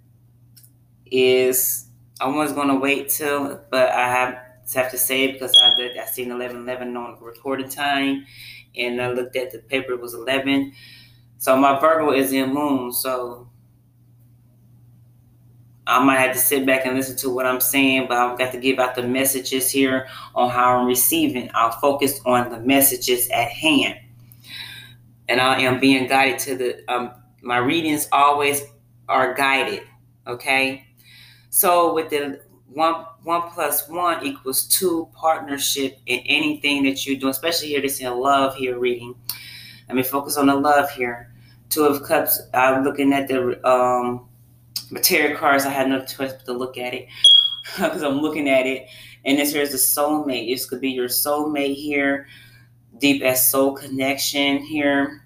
is 1.13 1.87
I 2.21 2.27
was 2.27 2.53
gonna 2.53 2.77
wait 2.77 3.11
till, 3.11 3.61
but 3.71 3.91
I 3.91 4.09
have 4.09 4.39
have 4.75 4.91
to 4.91 4.99
say 4.99 5.25
it 5.25 5.33
because 5.35 5.55
I 5.61 5.77
did, 5.77 5.99
I 5.99 6.07
seen 6.07 6.31
eleven 6.31 6.63
eleven 6.63 6.97
on 6.97 7.19
recording 7.21 7.69
time, 7.69 8.25
and 8.77 9.01
I 9.03 9.13
looked 9.13 9.37
at 9.37 9.51
the 9.51 9.59
paper 9.59 9.93
it 9.93 10.01
was 10.01 10.15
eleven. 10.15 10.73
So 11.39 11.57
my 11.57 11.79
Virgo 11.79 12.13
is 12.13 12.33
in 12.33 12.55
Moon, 12.55 12.93
so 12.93 13.49
I 15.87 16.03
might 16.03 16.21
have 16.21 16.33
to 16.33 16.39
sit 16.39 16.65
back 16.65 16.87
and 16.87 16.97
listen 16.97 17.17
to 17.17 17.31
what 17.31 17.45
I'm 17.45 17.61
saying, 17.61 18.07
but 18.09 18.17
I've 18.17 18.39
got 18.39 18.53
to 18.53 18.59
give 18.59 18.79
out 18.79 18.95
the 18.95 19.03
messages 19.03 19.71
here 19.71 20.07
on 20.35 20.49
how 20.49 20.79
I'm 20.79 20.87
receiving. 20.87 21.51
I'll 21.55 21.73
focus 21.73 22.21
on 22.25 22.51
the 22.51 22.61
messages 22.61 23.29
at 23.29 23.49
hand, 23.49 23.99
and 25.29 25.41
I 25.41 25.61
am 25.61 25.81
being 25.81 26.07
guided 26.07 26.39
to 26.41 26.57
the. 26.57 26.93
Um, 26.93 27.11
my 27.43 27.59
readings 27.59 28.09
always 28.13 28.63
are 29.09 29.35
guided. 29.35 29.83
Okay 30.27 30.87
so 31.55 31.93
with 31.93 32.09
the 32.09 32.41
one 32.73 33.05
one 33.25 33.43
plus 33.51 33.87
one 33.87 34.25
equals 34.25 34.65
two 34.65 35.07
partnership 35.13 35.99
in 36.07 36.21
anything 36.21 36.83
that 36.85 37.05
you 37.05 37.21
do, 37.21 37.29
especially 37.29 37.69
here 37.69 37.83
this 37.83 38.01
in 38.01 38.11
love 38.19 38.55
here 38.55 38.79
reading. 38.79 39.15
Let 39.87 39.97
me 39.97 40.03
focus 40.03 40.39
on 40.39 40.47
the 40.47 40.55
love 40.55 40.91
here. 40.93 41.31
Two 41.69 41.85
of 41.85 42.05
Cups. 42.05 42.41
I'm 42.55 42.85
looking 42.85 43.13
at 43.13 43.29
the 43.29 43.69
um, 43.69 44.31
material 44.91 45.37
cards. 45.37 45.67
I 45.67 45.69
had 45.69 45.91
no 45.91 46.03
choice 46.07 46.33
but 46.33 46.47
to 46.47 46.55
look 46.55 46.79
at 46.79 46.95
it 46.95 47.09
because 47.77 48.03
I'm 48.03 48.23
looking 48.23 48.49
at 48.49 48.67
it. 48.67 48.87
And 49.27 49.39
this 49.39 49.53
here 49.53 49.61
is 49.61 49.73
the 49.73 49.77
soulmate. 49.77 50.49
This 50.49 50.65
could 50.65 50.81
be 50.81 50.91
your 50.91 51.09
soulmate 51.09 51.77
here. 51.77 52.29
Deep 52.97 53.23
as 53.23 53.47
soul 53.47 53.75
connection 53.75 54.57
here. 54.57 55.23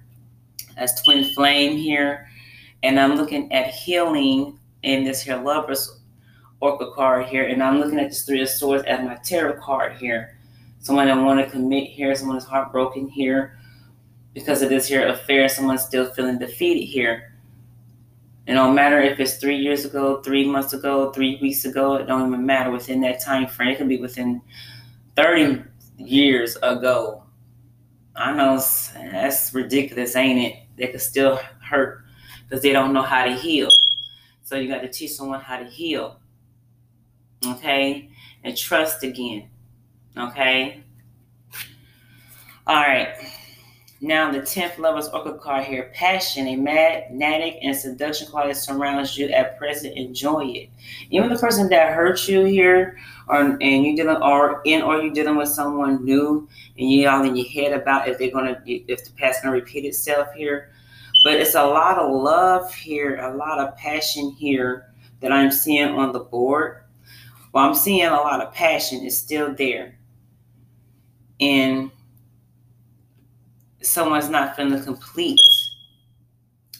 As 0.76 1.00
twin 1.02 1.32
flame 1.34 1.76
here. 1.76 2.28
And 2.82 2.98
I'm 2.98 3.14
looking 3.14 3.52
at 3.52 3.68
healing 3.68 4.58
in 4.82 5.04
this 5.04 5.22
here 5.22 5.36
lovers 5.36 5.95
Oracle 6.60 6.92
card 6.92 7.26
here, 7.26 7.44
and 7.44 7.62
I'm 7.62 7.78
looking 7.78 7.98
at 7.98 8.08
this 8.08 8.24
Three 8.24 8.42
of 8.42 8.48
Swords 8.48 8.84
as 8.84 9.04
my 9.04 9.16
tarot 9.16 9.60
card 9.60 9.96
here. 9.98 10.38
Someone 10.80 11.06
that 11.06 11.16
want 11.16 11.44
to 11.44 11.50
commit 11.50 11.88
here, 11.88 12.14
someone 12.14 12.36
is 12.36 12.44
heartbroken 12.44 13.08
here 13.08 13.58
because 14.36 14.60
of 14.60 14.68
this 14.68 14.86
here 14.86 15.08
affair, 15.08 15.48
someone's 15.48 15.82
still 15.82 16.10
feeling 16.10 16.38
defeated 16.38 16.84
here. 16.84 17.32
It 18.46 18.52
don't 18.52 18.74
matter 18.74 19.00
if 19.00 19.18
it's 19.18 19.38
three 19.38 19.56
years 19.56 19.86
ago, 19.86 20.20
three 20.22 20.46
months 20.46 20.74
ago, 20.74 21.10
three 21.10 21.38
weeks 21.40 21.64
ago, 21.64 21.96
it 21.96 22.06
don't 22.06 22.28
even 22.28 22.44
matter 22.44 22.70
within 22.70 23.00
that 23.00 23.22
time 23.24 23.46
frame. 23.46 23.70
It 23.70 23.78
can 23.78 23.88
be 23.88 23.96
within 23.96 24.42
30 25.16 25.64
years 25.96 26.56
ago. 26.56 27.22
I 28.14 28.34
know 28.34 28.62
that's 28.94 29.54
ridiculous, 29.54 30.14
ain't 30.14 30.38
it? 30.38 30.62
They 30.76 30.88
could 30.88 31.00
still 31.00 31.40
hurt 31.60 32.02
because 32.46 32.62
they 32.62 32.72
don't 32.72 32.92
know 32.92 33.02
how 33.02 33.24
to 33.24 33.34
heal. 33.34 33.70
So 34.44 34.56
you 34.56 34.68
got 34.68 34.82
to 34.82 34.88
teach 34.88 35.12
someone 35.12 35.40
how 35.40 35.58
to 35.58 35.64
heal 35.64 36.20
okay? 37.44 38.10
And 38.44 38.56
trust 38.56 39.02
again, 39.02 39.48
okay? 40.16 40.82
All 42.66 42.76
right. 42.76 43.14
Now, 44.00 44.30
the 44.30 44.40
10th 44.40 44.76
Lover's 44.76 45.08
Oracle 45.08 45.34
card 45.34 45.64
here 45.64 45.90
passion, 45.94 46.46
a 46.48 46.56
magnetic 46.56 47.58
and 47.62 47.74
seduction 47.74 48.28
quality 48.28 48.52
surrounds 48.52 49.16
you 49.16 49.28
at 49.28 49.56
present. 49.56 49.96
Enjoy 49.96 50.44
it. 50.44 50.68
Even 51.10 51.30
the 51.30 51.38
person 51.38 51.68
that 51.70 51.94
hurt 51.94 52.28
you 52.28 52.44
here, 52.44 52.98
or 53.26 53.40
and 53.40 53.86
you 53.86 53.96
dealing 53.96 54.22
or 54.22 54.60
in 54.66 54.82
or 54.82 55.00
you 55.00 55.12
dealing 55.12 55.36
with 55.36 55.48
someone 55.48 56.04
new, 56.04 56.46
and 56.78 56.90
you 56.90 57.08
all 57.08 57.24
in 57.24 57.36
your 57.36 57.46
head 57.46 57.72
about 57.72 58.06
if 58.06 58.18
they're 58.18 58.30
gonna 58.30 58.60
if 58.66 59.04
the 59.04 59.12
past 59.12 59.42
gonna 59.42 59.54
repeat 59.54 59.86
itself 59.86 60.28
here. 60.34 60.70
But 61.24 61.34
it's 61.34 61.54
a 61.54 61.64
lot 61.64 61.98
of 61.98 62.10
love 62.12 62.72
here, 62.74 63.16
a 63.16 63.34
lot 63.34 63.58
of 63.58 63.76
passion 63.76 64.30
here 64.32 64.92
that 65.20 65.32
I'm 65.32 65.50
seeing 65.50 65.88
on 65.88 66.12
the 66.12 66.20
board. 66.20 66.82
Well, 67.56 67.64
I'm 67.66 67.74
seeing 67.74 68.04
a 68.04 68.10
lot 68.10 68.42
of 68.42 68.52
passion 68.52 69.02
is 69.02 69.18
still 69.18 69.54
there. 69.54 69.98
And 71.40 71.90
someone's 73.80 74.28
not 74.28 74.54
feeling 74.54 74.84
complete 74.84 75.40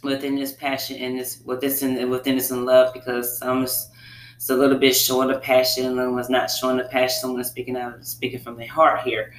within 0.03 0.37
this 0.37 0.53
passion 0.53 0.99
and 0.99 1.19
this 1.19 1.43
this 1.63 1.83
in 1.83 2.11
within 2.11 2.37
this 2.37 2.51
in 2.51 2.67
love 2.67 2.93
because 2.93 3.39
someone's 3.39 3.89
it's 4.37 4.51
a 4.51 4.55
little 4.55 4.77
bit 4.77 4.95
showing 4.95 5.29
the 5.29 5.39
passion, 5.39 5.87
and 5.87 5.97
someone's 5.97 6.29
not 6.29 6.51
showing 6.51 6.77
the 6.77 6.85
passion, 6.85 7.21
someone's 7.23 7.49
speaking 7.49 7.79
out 7.79 8.05
speaking 8.05 8.41
from 8.41 8.59
their 8.59 8.69
heart 8.69 9.01
here. 9.01 9.33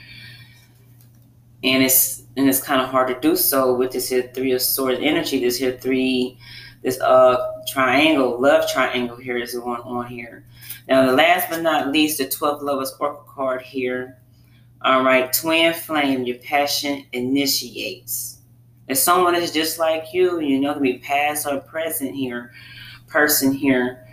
And 1.64 1.84
it's 1.84 2.24
and 2.36 2.50
it's 2.50 2.64
kind 2.64 2.82
of 2.82 2.90
hard 2.90 3.10
to 3.10 3.20
do 3.20 3.36
so 3.36 3.76
with 3.76 3.92
this 3.92 4.10
here 4.10 4.32
three 4.34 4.54
of 4.54 4.62
swords 4.64 5.02
energy, 5.04 5.40
this 5.42 5.58
here 5.58 5.78
three 5.78 6.40
this 6.82 7.00
uh 7.00 7.62
triangle, 7.68 8.42
love 8.42 8.68
triangle 8.68 9.18
here 9.18 9.38
is 9.38 9.54
going 9.54 9.82
on 9.82 10.08
here. 10.08 10.44
Now, 10.88 11.06
the 11.06 11.14
last 11.14 11.50
but 11.50 11.62
not 11.62 11.92
least, 11.92 12.18
the 12.18 12.26
12th 12.26 12.62
Lovers 12.62 12.94
Oracle 13.00 13.26
card 13.30 13.62
here. 13.62 14.20
All 14.84 15.04
right, 15.04 15.32
twin 15.34 15.74
flame, 15.74 16.24
your 16.24 16.38
passion 16.38 17.06
initiates. 17.12 18.38
If 18.88 18.98
someone 18.98 19.36
is 19.36 19.52
just 19.52 19.80
like 19.80 20.14
you, 20.14 20.40
you 20.40 20.60
know, 20.60 20.74
can 20.74 20.82
be 20.82 21.00
past 21.00 21.46
or 21.46 21.60
present 21.60 22.16
here, 22.16 22.52
person 23.08 23.52
here. 23.52 24.08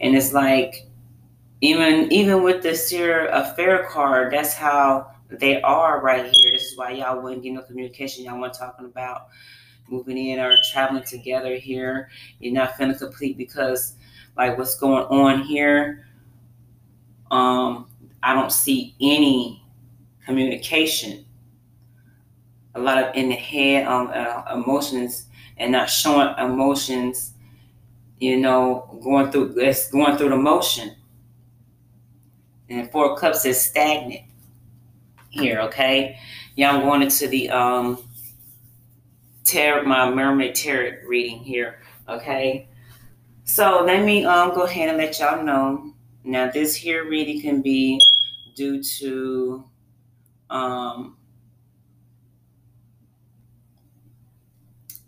And 0.00 0.16
it's 0.16 0.32
like, 0.32 0.86
even 1.62 2.10
even 2.12 2.42
with 2.42 2.62
the 2.62 2.74
Seer 2.74 3.26
Affair 3.28 3.86
card, 3.90 4.32
that's 4.32 4.54
how 4.54 5.10
they 5.28 5.60
are 5.62 6.00
right 6.00 6.24
here. 6.30 6.52
This 6.52 6.72
is 6.72 6.78
why 6.78 6.92
y'all 6.92 7.20
wouldn't 7.20 7.42
get 7.42 7.52
no 7.52 7.62
communication. 7.62 8.24
Y'all 8.24 8.40
weren't 8.40 8.54
talking 8.54 8.86
about 8.86 9.28
moving 9.88 10.16
in 10.16 10.38
or 10.38 10.56
traveling 10.72 11.04
together 11.04 11.56
here. 11.56 12.08
You're 12.38 12.54
not 12.54 12.76
feeling 12.76 12.96
complete 12.96 13.36
because 13.36 13.96
like 14.36 14.56
what's 14.56 14.76
going 14.76 15.04
on 15.06 15.42
here. 15.42 16.06
Um, 17.30 17.86
I 18.22 18.34
don't 18.34 18.52
see 18.52 18.94
any 19.00 19.62
communication. 20.24 21.24
A 22.74 22.80
lot 22.80 22.98
of 22.98 23.14
in 23.14 23.28
the 23.28 23.34
head 23.34 23.86
um, 23.86 24.10
uh, 24.14 24.44
emotions 24.54 25.26
and 25.56 25.72
not 25.72 25.90
showing 25.90 26.34
emotions. 26.38 27.34
You 28.18 28.38
know, 28.38 29.00
going 29.02 29.30
through 29.30 29.58
it's 29.58 29.90
going 29.90 30.16
through 30.16 30.30
the 30.30 30.36
motion. 30.36 30.94
And 32.68 32.90
four 32.90 33.16
cups 33.16 33.44
is 33.44 33.60
stagnant 33.60 34.22
here. 35.30 35.60
Okay, 35.62 36.18
yeah, 36.54 36.70
I'm 36.72 36.82
going 36.82 37.02
into 37.02 37.26
the 37.26 37.50
um 37.50 37.98
tarot, 39.44 39.84
my 39.84 40.10
mermaid 40.10 40.54
tarot 40.54 40.98
reading 41.08 41.38
here. 41.38 41.80
Okay, 42.08 42.68
so 43.44 43.82
let 43.84 44.04
me 44.04 44.24
um 44.24 44.54
go 44.54 44.62
ahead 44.62 44.88
and 44.88 44.98
let 44.98 45.18
y'all 45.18 45.42
know. 45.42 45.94
Now, 46.24 46.50
this 46.50 46.74
here 46.74 47.08
reading 47.08 47.40
can 47.40 47.62
be 47.62 48.00
due 48.54 48.82
to 48.82 49.64
um, 50.50 51.16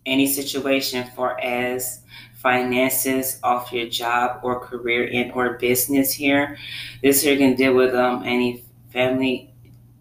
any 0.07 0.27
situation 0.27 1.11
for 1.15 1.39
as 1.41 2.01
finances 2.35 3.39
off 3.43 3.73
your 3.73 3.89
job 3.89 4.41
or 4.43 4.59
career 4.59 5.05
in 5.05 5.31
or 5.33 5.59
business 5.59 6.13
here. 6.13 6.57
This 7.03 7.23
here 7.23 7.37
can 7.37 7.55
deal 7.57 7.75
with 7.75 7.95
um, 7.95 8.23
any 8.25 8.65
family. 8.91 9.55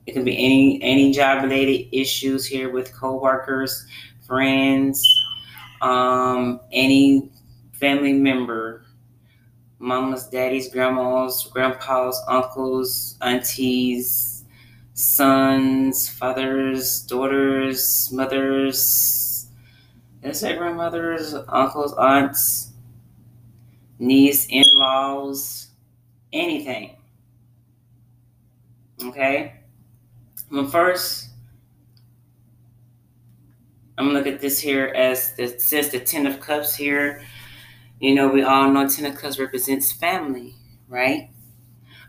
It 0.08 0.13
can 0.13 0.24
be 0.24 0.34
any 0.34 0.82
any 0.82 1.12
job 1.12 1.44
related 1.44 1.96
issues 1.96 2.46
here 2.46 2.72
with 2.72 2.94
coworkers, 2.94 3.86
friends, 4.25 5.06
um, 5.82 6.62
any 6.72 7.30
family 7.74 8.13
member 8.13 8.86
mamas, 9.82 10.28
daddies, 10.28 10.70
grandmas, 10.70 11.50
grandpas, 11.52 12.22
uncles, 12.28 13.18
aunties, 13.22 14.44
sons, 14.94 16.08
fathers, 16.10 17.02
daughters, 17.04 18.12
mothers, 18.12 19.48
did 20.22 20.30
I 20.30 20.34
say 20.34 20.56
grandmothers, 20.56 21.34
uncles, 21.50 21.94
aunts, 21.94 22.74
niece, 24.00 24.48
in 24.50 24.64
laws, 24.74 25.70
anything. 26.34 26.98
Okay? 29.04 29.56
Well, 30.52 30.68
first, 30.68 31.30
I'm 33.98 34.08
gonna 34.08 34.18
look 34.18 34.28
at 34.28 34.40
this 34.40 34.60
here 34.60 34.88
as 34.96 35.34
the 35.36 35.46
the 35.92 36.00
Ten 36.00 36.28
of 36.28 36.40
Cups 36.40 36.76
here 36.76 37.24
you 38.01 38.15
know, 38.15 38.27
we 38.27 38.41
all 38.41 38.70
know 38.72 38.89
Ten 38.89 39.05
of 39.05 39.15
Cups 39.15 39.38
represents 39.38 39.91
family, 39.91 40.55
right? 40.89 41.29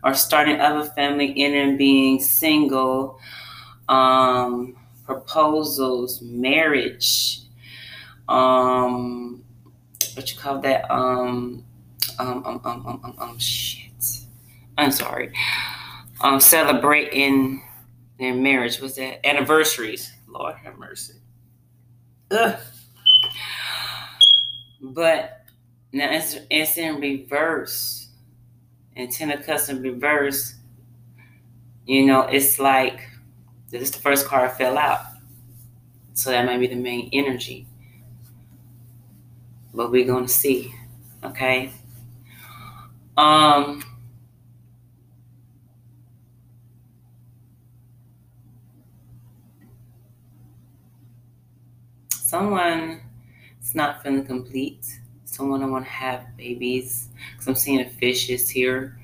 Or 0.02 0.14
starting 0.14 0.58
of 0.58 0.87
a 0.87 0.90
family, 0.90 1.26
in 1.26 1.76
being 1.76 2.18
single, 2.18 3.20
um, 3.88 4.75
proposals, 5.04 6.23
marriage, 6.23 7.40
um, 8.26 9.45
what 10.14 10.32
you 10.32 10.38
call 10.38 10.60
that? 10.60 10.90
Um, 10.90 11.62
um, 12.19 12.43
um, 12.47 12.60
um, 12.64 12.86
um, 12.86 13.00
um, 13.04 13.14
um 13.19 13.38
shit. 13.38 13.93
I'm 14.78 14.90
sorry. 14.90 15.32
Um, 16.23 16.40
celebrating 16.40 17.62
their 18.19 18.34
marriage 18.34 18.80
was 18.80 18.97
that 18.97 19.25
anniversaries. 19.26 20.10
Lord 20.26 20.54
have 20.64 20.78
mercy. 20.78 21.14
Ugh. 22.30 22.58
But 24.80 25.42
now 25.93 26.11
it's, 26.13 26.37
it's 26.50 26.76
in 26.78 27.00
reverse. 27.00 28.09
And 28.97 29.13
Ten 29.13 29.31
of 29.33 29.45
Cups 29.47 29.69
in 29.71 29.83
reverse, 29.83 30.57
you 31.87 32.07
know, 32.07 32.23
it's 32.23 32.59
like 32.59 33.00
this 33.71 33.83
is 33.83 33.91
the 33.93 33.99
first 33.99 34.26
card 34.26 34.52
fell 34.52 34.78
out. 34.78 35.00
So 36.15 36.31
that 36.31 36.45
might 36.47 36.59
be 36.59 36.67
the 36.67 36.75
main 36.76 37.11
energy. 37.13 37.67
But 39.75 39.91
we're 39.91 40.07
gonna 40.07 40.28
see. 40.28 40.75
Okay. 41.25 41.73
Um 43.17 43.83
someone 52.11 53.00
is 53.61 53.75
not 53.75 54.02
feeling 54.02 54.25
complete 54.25 55.00
someone 55.32 55.62
I 55.62 55.66
want 55.66 55.84
to 55.86 55.90
have 55.90 56.36
babies 56.36 57.08
because 57.32 57.49
I'm 57.49 57.54
seeing 57.54 57.80
a 57.80 57.88
fishes 57.88 58.49
here. 58.49 58.99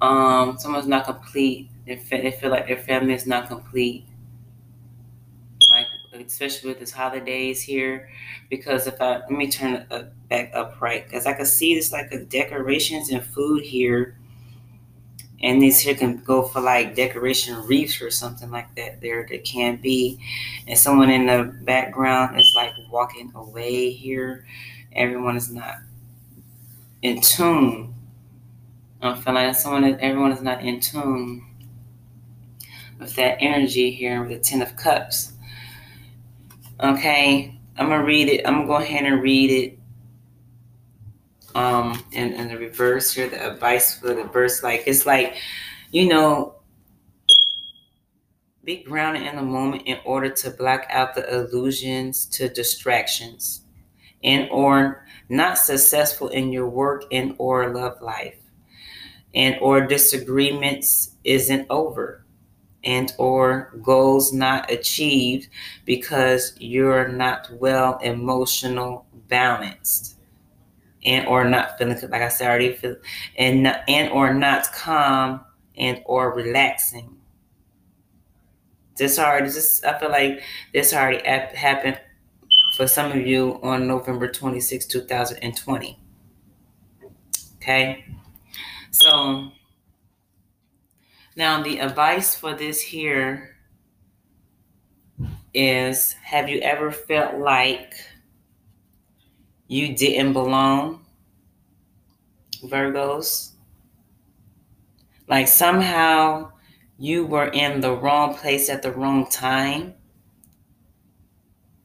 Um, 0.00 0.58
someone's 0.58 0.86
not 0.86 1.04
complete. 1.04 1.70
They 1.86 1.96
feel, 1.96 2.22
they 2.22 2.30
feel 2.30 2.50
like 2.50 2.68
their 2.68 2.76
family 2.76 3.14
is 3.14 3.26
not 3.26 3.48
complete. 3.48 4.06
Like 5.70 5.86
especially 6.26 6.68
with 6.68 6.78
this 6.78 6.92
holidays 6.92 7.62
here, 7.62 8.08
because 8.50 8.86
if 8.86 9.00
I 9.00 9.18
let 9.18 9.30
me 9.30 9.50
turn 9.50 9.74
it 9.74 10.28
back 10.28 10.50
up 10.54 10.80
right, 10.80 11.04
because 11.04 11.26
I 11.26 11.32
can 11.32 11.46
see 11.46 11.74
this 11.74 11.90
like 11.90 12.12
a 12.12 12.18
decorations 12.18 13.10
and 13.10 13.24
food 13.24 13.64
here, 13.64 14.16
and 15.42 15.62
these 15.62 15.78
here 15.78 15.94
can 15.94 16.18
go 16.18 16.42
for 16.42 16.60
like 16.60 16.94
decoration 16.94 17.56
wreaths 17.66 18.02
or 18.02 18.10
something 18.10 18.50
like 18.50 18.74
that. 18.74 19.00
There, 19.00 19.26
that 19.30 19.44
can 19.44 19.76
be, 19.76 20.20
and 20.68 20.78
someone 20.78 21.10
in 21.10 21.26
the 21.26 21.50
background 21.62 22.38
is 22.38 22.52
like 22.54 22.72
walking 22.90 23.32
away 23.34 23.90
here 23.90 24.44
everyone 24.94 25.36
is 25.36 25.50
not 25.50 25.76
in 27.02 27.20
tune. 27.20 27.94
I 29.00 29.18
feel 29.18 29.34
like 29.34 29.54
someone 29.56 29.84
everyone 30.00 30.32
is 30.32 30.42
not 30.42 30.62
in 30.62 30.80
tune 30.80 31.44
with 32.98 33.16
that 33.16 33.38
energy 33.40 33.90
here 33.90 34.20
with 34.20 34.30
the 34.30 34.38
Ten 34.38 34.62
of 34.62 34.76
Cups. 34.76 35.32
Okay, 36.80 37.58
I'm 37.76 37.88
gonna 37.88 38.04
read 38.04 38.28
it. 38.28 38.46
I'm 38.46 38.54
gonna 38.54 38.66
go 38.66 38.76
ahead 38.76 39.04
and 39.04 39.22
read 39.22 39.50
it. 39.50 39.78
Um, 41.54 42.02
and, 42.14 42.32
in 42.32 42.48
the 42.48 42.56
reverse 42.56 43.12
here, 43.12 43.28
the 43.28 43.52
advice 43.52 43.98
for 43.98 44.14
the 44.14 44.24
verse, 44.24 44.62
like 44.62 44.84
it's 44.86 45.04
like, 45.04 45.36
you 45.90 46.08
know, 46.08 46.54
be 48.64 48.82
grounded 48.84 49.24
in 49.24 49.36
the 49.36 49.42
moment 49.42 49.82
in 49.84 49.98
order 50.04 50.30
to 50.30 50.50
block 50.50 50.86
out 50.88 51.14
the 51.14 51.28
illusions 51.34 52.24
to 52.26 52.48
distractions 52.48 53.62
and 54.24 54.48
or 54.50 55.04
not 55.28 55.58
successful 55.58 56.28
in 56.28 56.52
your 56.52 56.68
work 56.68 57.04
and 57.12 57.34
or 57.38 57.72
love 57.74 58.00
life. 58.02 58.38
And 59.34 59.56
or 59.60 59.80
disagreements 59.86 61.16
isn't 61.24 61.66
over. 61.70 62.24
And 62.84 63.12
or 63.18 63.72
goals 63.82 64.32
not 64.32 64.70
achieved 64.70 65.48
because 65.84 66.54
you're 66.58 67.08
not 67.08 67.50
well 67.60 67.98
emotional 68.02 69.06
balanced. 69.28 70.16
And 71.04 71.26
or 71.28 71.44
not 71.44 71.78
feeling 71.78 71.98
like 72.10 72.22
I 72.22 72.28
said 72.28 72.48
already 72.48 72.74
feel 72.74 72.96
and 73.36 73.66
and 73.88 74.10
or 74.12 74.34
not 74.34 74.72
calm 74.72 75.40
and 75.76 76.02
or 76.06 76.34
relaxing. 76.34 77.16
This 78.96 79.18
already 79.18 79.48
this 79.48 79.82
I 79.84 79.98
feel 79.98 80.10
like 80.10 80.42
this 80.72 80.92
already 80.92 81.26
happened 81.26 81.98
for 82.76 82.86
some 82.86 83.12
of 83.12 83.26
you 83.26 83.60
on 83.62 83.86
November 83.86 84.28
26, 84.28 84.86
2020. 84.86 85.98
Okay. 87.56 88.04
So 88.90 89.52
now 91.36 91.62
the 91.62 91.78
advice 91.78 92.34
for 92.34 92.54
this 92.54 92.80
here 92.80 93.56
is 95.54 96.14
have 96.24 96.48
you 96.48 96.60
ever 96.60 96.90
felt 96.90 97.38
like 97.38 97.94
you 99.68 99.94
didn't 99.94 100.32
belong? 100.32 101.04
Virgos. 102.64 103.52
Like 105.28 105.48
somehow 105.48 106.52
you 106.98 107.26
were 107.26 107.48
in 107.48 107.80
the 107.80 107.92
wrong 107.94 108.34
place 108.34 108.68
at 108.68 108.82
the 108.82 108.92
wrong 108.92 109.28
time 109.28 109.94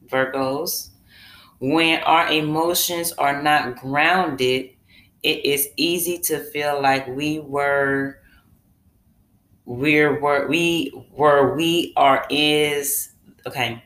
Virgos. 0.08 0.90
When 1.60 2.00
our 2.02 2.30
emotions 2.30 3.12
are 3.12 3.42
not 3.42 3.76
grounded, 3.76 4.70
it 5.22 5.44
is 5.44 5.68
easy 5.76 6.18
to 6.18 6.38
feel 6.38 6.80
like 6.80 7.06
we 7.08 7.40
were 7.40 8.18
we're 9.64 10.18
where 10.20 10.48
we 10.48 10.88
where 11.12 11.54
we 11.54 11.92
are 11.96 12.24
is 12.30 13.10
okay 13.46 13.82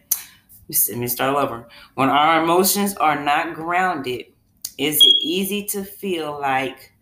let 0.89 0.97
me 0.99 1.09
start 1.09 1.35
over 1.35 1.67
when 1.95 2.09
our 2.09 2.43
emotions 2.43 2.95
are 2.99 3.21
not 3.21 3.53
grounded 3.55 4.27
is 4.79 4.97
it 4.99 5.17
easy 5.21 5.65
to 5.65 5.83
feel 5.85 6.39
like 6.41 6.93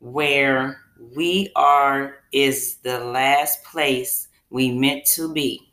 where 0.00 0.80
we 1.16 1.50
are 1.56 2.16
is 2.32 2.76
the 2.76 3.00
last 3.00 3.64
place 3.64 4.28
we 4.50 4.70
meant 4.70 5.04
to 5.06 5.32
be. 5.32 5.72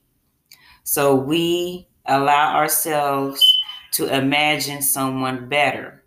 So 0.84 1.16
we 1.16 1.88
allow 2.06 2.56
ourselves 2.56 3.44
to 3.94 4.14
imagine 4.14 4.82
someone 4.82 5.50
better. 5.50 6.04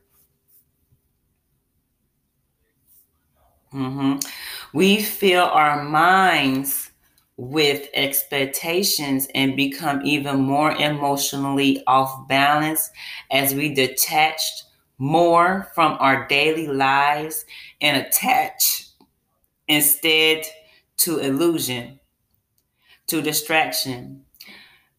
Mm-hmm. 3.72 4.18
We 4.72 5.02
fill 5.02 5.44
our 5.44 5.82
minds 5.82 6.90
with 7.36 7.88
expectations 7.94 9.26
and 9.34 9.56
become 9.56 10.00
even 10.04 10.40
more 10.40 10.72
emotionally 10.72 11.82
off 11.86 12.28
balance 12.28 12.90
as 13.32 13.54
we 13.54 13.74
detach 13.74 14.40
more 14.98 15.68
from 15.74 15.96
our 15.98 16.28
daily 16.28 16.68
lives 16.68 17.44
and 17.80 18.06
attach 18.06 18.86
instead 19.66 20.44
to 20.98 21.18
illusion, 21.18 21.98
to 23.08 23.20
distraction. 23.20 24.23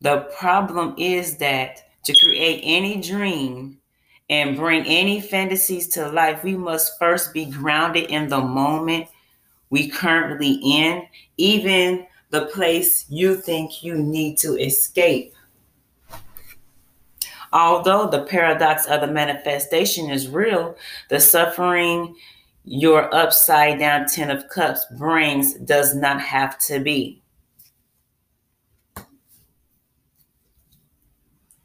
The 0.01 0.29
problem 0.37 0.95
is 0.97 1.37
that 1.37 1.83
to 2.03 2.13
create 2.23 2.61
any 2.63 3.01
dream 3.01 3.79
and 4.29 4.55
bring 4.55 4.85
any 4.85 5.21
fantasies 5.21 5.87
to 5.89 6.09
life, 6.09 6.43
we 6.43 6.55
must 6.55 6.97
first 6.99 7.33
be 7.33 7.45
grounded 7.45 8.09
in 8.09 8.29
the 8.29 8.41
moment 8.41 9.07
we 9.69 9.89
currently 9.89 10.53
in, 10.63 11.07
even 11.37 12.05
the 12.29 12.45
place 12.47 13.05
you 13.09 13.35
think 13.35 13.83
you 13.83 13.95
need 13.95 14.37
to 14.39 14.55
escape. 14.57 15.33
Although 17.51 18.07
the 18.07 18.23
paradox 18.23 18.85
of 18.85 19.01
the 19.01 19.07
manifestation 19.07 20.09
is 20.09 20.27
real, 20.27 20.75
the 21.09 21.19
suffering 21.19 22.15
your 22.63 23.13
upside 23.13 23.79
down 23.79 24.07
Ten 24.07 24.29
of 24.29 24.49
Cups 24.49 24.85
brings 24.97 25.53
does 25.53 25.95
not 25.95 26.19
have 26.19 26.57
to 26.59 26.79
be. 26.79 27.21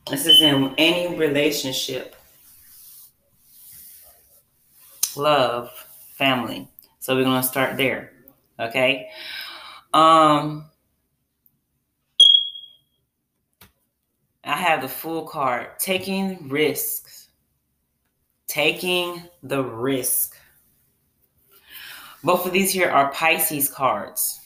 This 0.08 0.26
is 0.26 0.40
in 0.40 0.74
any 0.76 1.16
relationship, 1.16 2.16
love, 5.16 5.70
family. 6.14 6.68
So 6.98 7.14
we're 7.16 7.24
going 7.24 7.40
to 7.40 7.46
start 7.46 7.76
there. 7.76 8.12
Okay. 8.58 9.08
Um, 9.92 10.66
I 14.44 14.56
have 14.56 14.82
the 14.82 14.88
Fool 14.88 15.26
card 15.26 15.78
taking 15.78 16.48
risks. 16.48 17.28
Taking 18.48 19.22
the 19.42 19.62
risk. 19.62 20.36
Both 22.24 22.46
of 22.46 22.52
these 22.52 22.72
here 22.72 22.90
are 22.90 23.12
Pisces 23.12 23.70
cards. 23.70 24.40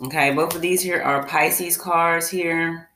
Okay, 0.00 0.32
both 0.32 0.54
of 0.54 0.62
these 0.62 0.80
here 0.80 1.02
are 1.02 1.26
Pisces 1.26 1.76
cards 1.76 2.28
here. 2.28 2.88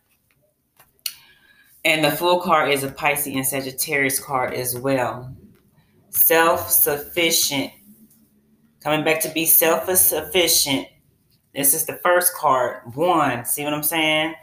And 1.84 2.04
the 2.04 2.10
Fool 2.10 2.40
card 2.40 2.70
is 2.70 2.82
a 2.82 2.90
Pisces 2.90 3.34
and 3.34 3.46
Sagittarius 3.46 4.18
card 4.18 4.54
as 4.54 4.76
well. 4.76 5.34
Self 6.10 6.70
sufficient. 6.70 7.72
Coming 8.80 9.04
back 9.04 9.20
to 9.22 9.28
be 9.30 9.46
self 9.46 9.88
sufficient. 9.96 10.88
This 11.54 11.74
is 11.74 11.86
the 11.86 11.96
first 12.02 12.34
card. 12.34 12.94
One. 12.94 13.44
See 13.44 13.64
what 13.64 13.74
I'm 13.74 13.82
saying? 13.82 14.34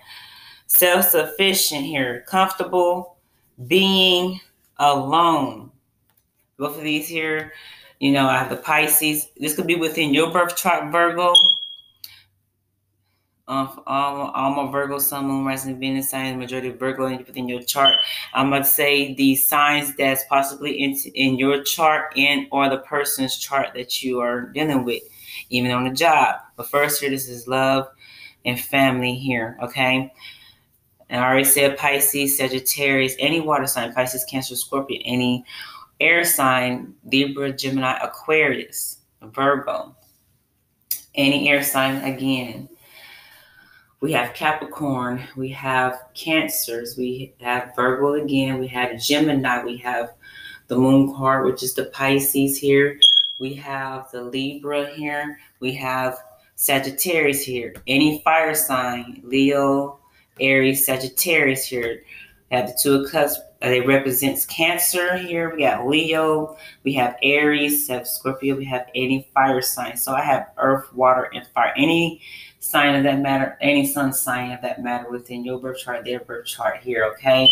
Self 0.68 1.10
sufficient 1.10 1.86
here. 1.86 2.24
Comfortable 2.28 3.18
being 3.68 4.40
alone. 4.78 5.72
Both 6.58 6.78
of 6.78 6.84
these 6.84 7.08
here, 7.08 7.54
you 8.00 8.12
know, 8.12 8.28
I 8.28 8.38
have 8.38 8.50
the 8.50 8.58
Pisces. 8.58 9.30
This 9.38 9.56
could 9.56 9.68
be 9.68 9.76
within 9.76 10.14
your 10.14 10.32
birth 10.32 10.56
chart, 10.56 10.92
Virgo 10.92 11.34
um, 13.48 13.84
all 13.86 14.56
my 14.56 14.72
Virgo, 14.72 14.98
Sun, 14.98 15.28
Moon, 15.28 15.46
Rising, 15.46 15.80
Venus 15.80 16.10
signs, 16.10 16.38
majority 16.38 16.70
of 16.70 16.80
Virgo 16.80 17.16
within 17.18 17.48
your 17.48 17.62
chart. 17.62 17.94
I'm 18.34 18.52
to 18.52 18.64
say 18.64 19.14
the 19.14 19.36
signs 19.36 19.96
that's 19.96 20.24
possibly 20.28 20.72
in, 20.72 20.96
in 21.14 21.38
your 21.38 21.62
chart 21.64 22.18
and 22.18 22.48
or 22.52 22.70
the 22.70 22.80
person's 22.80 23.38
chart 23.38 23.74
that 23.76 24.02
you 24.02 24.20
are 24.20 24.48
dealing 24.48 24.84
with, 24.84 25.04
even 25.50 25.72
on 25.72 25.84
the 25.84 25.92
job. 25.92 26.38
But 26.56 26.70
first 26.70 27.00
here, 27.00 27.12
this 27.12 27.30
is 27.30 27.48
love 27.48 27.88
and 28.46 28.60
family 28.60 29.14
here, 29.14 29.58
okay? 29.62 30.12
And 31.10 31.24
I 31.24 31.28
already 31.28 31.44
said 31.44 31.78
Pisces, 31.78 32.38
Sagittarius, 32.38 33.16
any 33.20 33.42
water 33.42 33.68
sign, 33.68 33.94
Pisces, 33.94 34.26
Cancer, 34.26 34.56
Scorpio, 34.56 35.00
any 35.06 35.46
air 36.00 36.26
sign, 36.26 36.96
Libra, 37.12 37.52
Gemini, 37.52 37.96
Aquarius, 38.02 38.98
Virgo, 39.22 39.96
any 41.14 41.48
air 41.48 41.62
sign 41.62 42.04
again 42.04 42.70
we 44.02 44.12
have 44.12 44.34
Capricorn, 44.34 45.22
we 45.36 45.50
have 45.50 46.00
Cancers, 46.14 46.96
we 46.98 47.34
have 47.42 47.74
Virgo 47.76 48.14
again, 48.14 48.60
we 48.60 48.68
have 48.68 49.00
Gemini, 49.00 49.64
we 49.64 49.78
have 49.78 50.12
the 50.68 50.78
Moon 50.78 51.14
card, 51.16 51.46
which 51.46 51.64
is 51.64 51.74
the 51.74 51.86
Pisces 51.86 52.58
here. 52.58 53.00
We 53.40 53.54
have 53.56 54.10
the 54.12 54.24
Libra 54.24 54.88
here. 54.94 55.40
We 55.60 55.74
have 55.76 56.18
Sagittarius 56.56 57.44
here. 57.44 57.74
Any 57.88 58.22
fire 58.24 58.56
sign, 58.56 59.22
Leo, 59.24 60.00
Aries, 60.40 60.86
Sagittarius 60.86 61.66
here. 61.66 62.02
We 62.50 62.58
have 62.58 62.68
the 62.68 62.80
Two 62.82 63.04
of 63.04 63.12
Cups. 63.12 63.38
Uh, 63.64 63.70
it 63.70 63.88
represents 63.88 64.46
Cancer 64.46 65.18
here. 65.18 65.54
We 65.54 65.64
got 65.64 65.88
Leo. 65.88 66.58
We 66.84 66.94
have 66.94 67.16
Aries. 67.22 67.88
We 67.88 67.96
have 67.96 68.08
Scorpio. 68.08 68.56
We 68.56 68.66
have 68.66 68.88
any 68.96 69.28
fire 69.34 69.62
sign. 69.62 69.98
So 69.98 70.14
I 70.14 70.22
have 70.22 70.52
Earth, 70.58 70.94
Water, 70.94 71.30
and 71.34 71.46
Fire. 71.48 71.74
Any 71.78 72.22
sign 72.66 72.96
of 72.96 73.04
that 73.04 73.20
matter, 73.20 73.58
any 73.62 73.86
sun 73.86 74.12
sign 74.12 74.52
of 74.52 74.62
that 74.62 74.82
matter 74.84 75.10
within 75.10 75.46
your 75.46 75.60
birth 75.60 75.78
chart, 75.78 76.04
their 76.04 76.20
birth 76.20 76.48
chart 76.48 76.78
here, 76.82 77.06
okay? 77.06 77.48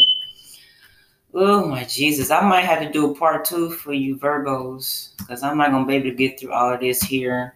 Oh 1.36 1.67
my 1.67 1.84
Jesus, 1.84 2.32
I 2.32 2.41
might 2.47 2.62
have 2.62 2.80
to 2.82 2.91
do 2.91 3.12
a 3.12 3.15
part 3.15 3.45
two 3.45 3.71
for 3.71 3.93
you 3.93 4.17
Virgos 4.17 5.15
because 5.17 5.43
I'm 5.43 5.58
not 5.58 5.71
gonna 5.71 5.86
be 5.86 5.95
able 5.95 6.10
to 6.10 6.15
get 6.15 6.39
through 6.39 6.52
all 6.52 6.73
of 6.73 6.80
this 6.80 7.02
here 7.02 7.56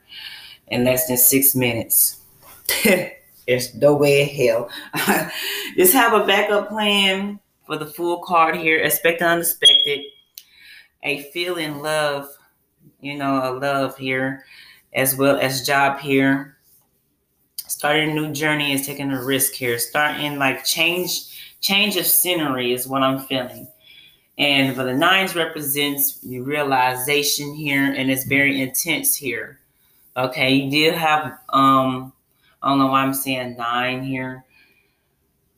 in 0.67 0.83
less 0.83 1.07
than 1.07 1.17
six 1.17 1.55
minutes. 1.55 2.21
There's 3.47 3.73
no 3.75 3.95
way 3.95 4.23
in 4.23 4.29
hell. 4.29 4.69
Just 5.77 5.93
have 5.93 6.13
a 6.13 6.25
backup 6.25 6.69
plan 6.69 7.39
for 7.65 7.77
the 7.77 7.85
Fool 7.85 8.19
card 8.23 8.55
here. 8.55 8.79
Expect 8.79 9.19
the 9.19 9.25
unexpected. 9.25 10.01
A 11.03 11.23
feeling 11.31 11.79
love, 11.79 12.29
you 12.99 13.15
know, 13.15 13.41
a 13.43 13.51
love 13.57 13.97
here, 13.97 14.43
as 14.93 15.15
well 15.15 15.37
as 15.37 15.65
job 15.65 15.99
here 15.99 16.56
starting 17.77 18.09
a 18.09 18.13
new 18.15 18.33
journey 18.33 18.73
is 18.73 18.87
taking 18.87 19.11
a 19.11 19.23
risk 19.23 19.53
here. 19.53 19.77
Starting 19.77 20.39
like 20.39 20.65
change, 20.65 21.55
change 21.61 21.95
of 21.95 22.07
scenery 22.07 22.73
is 22.73 22.87
what 22.87 23.03
I'm 23.03 23.19
feeling. 23.19 23.67
And 24.39 24.75
for 24.75 24.83
the 24.83 24.95
nines 24.95 25.35
represents 25.35 26.17
your 26.23 26.43
realization 26.43 27.53
here, 27.53 27.93
and 27.93 28.09
it's 28.09 28.23
very 28.23 28.63
intense 28.63 29.13
here. 29.13 29.59
Okay, 30.15 30.55
you 30.55 30.71
did 30.71 30.95
have 30.95 31.37
um, 31.49 32.11
I 32.63 32.69
don't 32.69 32.79
know 32.79 32.87
why 32.87 33.03
I'm 33.03 33.13
saying 33.13 33.57
nine 33.57 34.03
here. 34.03 34.43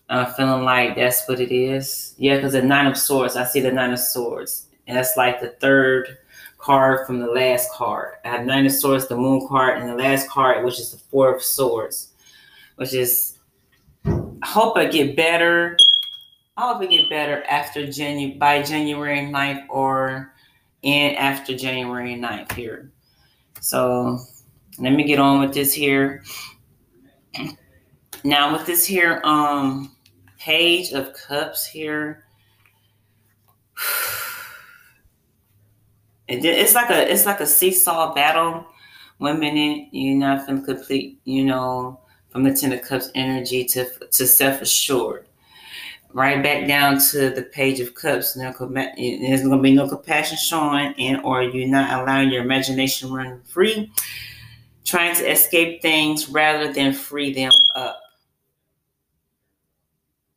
I'm 0.09 0.25
feeling 0.33 0.65
like 0.65 0.97
that's 0.97 1.25
what 1.25 1.39
it 1.39 1.53
is. 1.53 2.15
Yeah, 2.17 2.35
because 2.35 2.51
the 2.51 2.61
nine 2.61 2.87
of 2.87 2.97
swords, 2.97 3.37
I 3.37 3.45
see 3.45 3.61
the 3.61 3.71
nine 3.71 3.93
of 3.93 3.99
swords, 3.99 4.65
and 4.87 4.97
that's 4.97 5.15
like 5.15 5.39
the 5.39 5.51
third 5.61 6.17
card 6.57 7.07
from 7.07 7.19
the 7.19 7.27
last 7.27 7.71
card. 7.71 8.15
I 8.25 8.27
have 8.27 8.45
nine 8.45 8.65
of 8.65 8.73
swords, 8.73 9.07
the 9.07 9.15
moon 9.15 9.47
card, 9.47 9.77
and 9.77 9.87
the 9.87 9.95
last 9.95 10.27
card, 10.27 10.65
which 10.65 10.79
is 10.79 10.91
the 10.91 10.97
four 10.97 11.33
of 11.33 11.41
swords 11.41 12.08
which 12.79 12.93
is 12.93 13.37
I 14.05 14.45
hope 14.45 14.77
I 14.77 14.85
get 14.85 15.17
better. 15.17 15.77
I 16.55 16.61
hope 16.71 16.81
I 16.81 16.85
get 16.85 17.09
better 17.09 17.43
after 17.43 17.85
January 17.85 18.37
by 18.37 18.63
January 18.63 19.19
9th 19.19 19.65
or 19.69 20.33
in 20.81 21.13
after 21.15 21.57
January 21.57 22.15
9th 22.15 22.53
here. 22.53 22.89
So 23.59 24.17
let 24.79 24.93
me 24.93 25.03
get 25.03 25.19
on 25.19 25.41
with 25.41 25.53
this 25.53 25.73
here. 25.73 26.23
Now 28.23 28.53
with 28.53 28.65
this 28.65 28.85
here 28.85 29.21
um 29.25 29.93
page 30.39 30.93
of 30.93 31.13
cups 31.13 31.65
here. 31.65 32.23
It's 36.31 36.75
like 36.75 36.91
a 36.91 37.11
it's 37.11 37.25
like 37.25 37.39
a 37.39 37.45
seesaw 37.47 38.13
battle. 38.13 38.63
One 39.17 39.39
minute 39.39 39.87
you're 39.91 40.15
not 40.15 40.45
feeling 40.45 40.63
complete, 40.63 41.19
you 41.25 41.43
know, 41.43 42.01
from 42.29 42.43
the 42.43 42.53
Ten 42.53 42.71
of 42.73 42.81
Cups 42.81 43.09
energy 43.15 43.65
to, 43.65 43.85
to 44.11 44.27
self 44.27 44.61
assured. 44.61 45.25
Right 46.11 46.41
back 46.41 46.67
down 46.67 46.99
to 47.11 47.29
the 47.29 47.43
Page 47.43 47.79
of 47.79 47.93
Cups. 47.93 48.35
No, 48.35 48.51
there's 48.51 49.43
going 49.43 49.57
to 49.57 49.61
be 49.61 49.73
no 49.73 49.87
compassion 49.87 50.37
showing, 50.37 50.93
and 50.97 51.21
or 51.23 51.43
you're 51.43 51.67
not 51.67 52.01
allowing 52.01 52.31
your 52.31 52.43
imagination 52.43 53.11
run 53.11 53.41
free, 53.43 53.91
trying 54.83 55.15
to 55.17 55.31
escape 55.31 55.83
things 55.83 56.27
rather 56.29 56.73
than 56.73 56.93
free 56.93 57.31
them 57.31 57.51
up. 57.75 58.01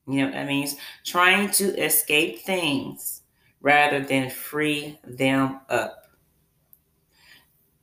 You 0.06 0.18
know 0.18 0.24
what 0.26 0.34
that 0.34 0.46
means? 0.46 0.76
Trying 1.04 1.50
to 1.52 1.82
escape 1.82 2.40
things 2.40 3.22
rather 3.62 4.00
than 4.00 4.28
free 4.28 4.98
them 5.04 5.60
up. 5.70 6.02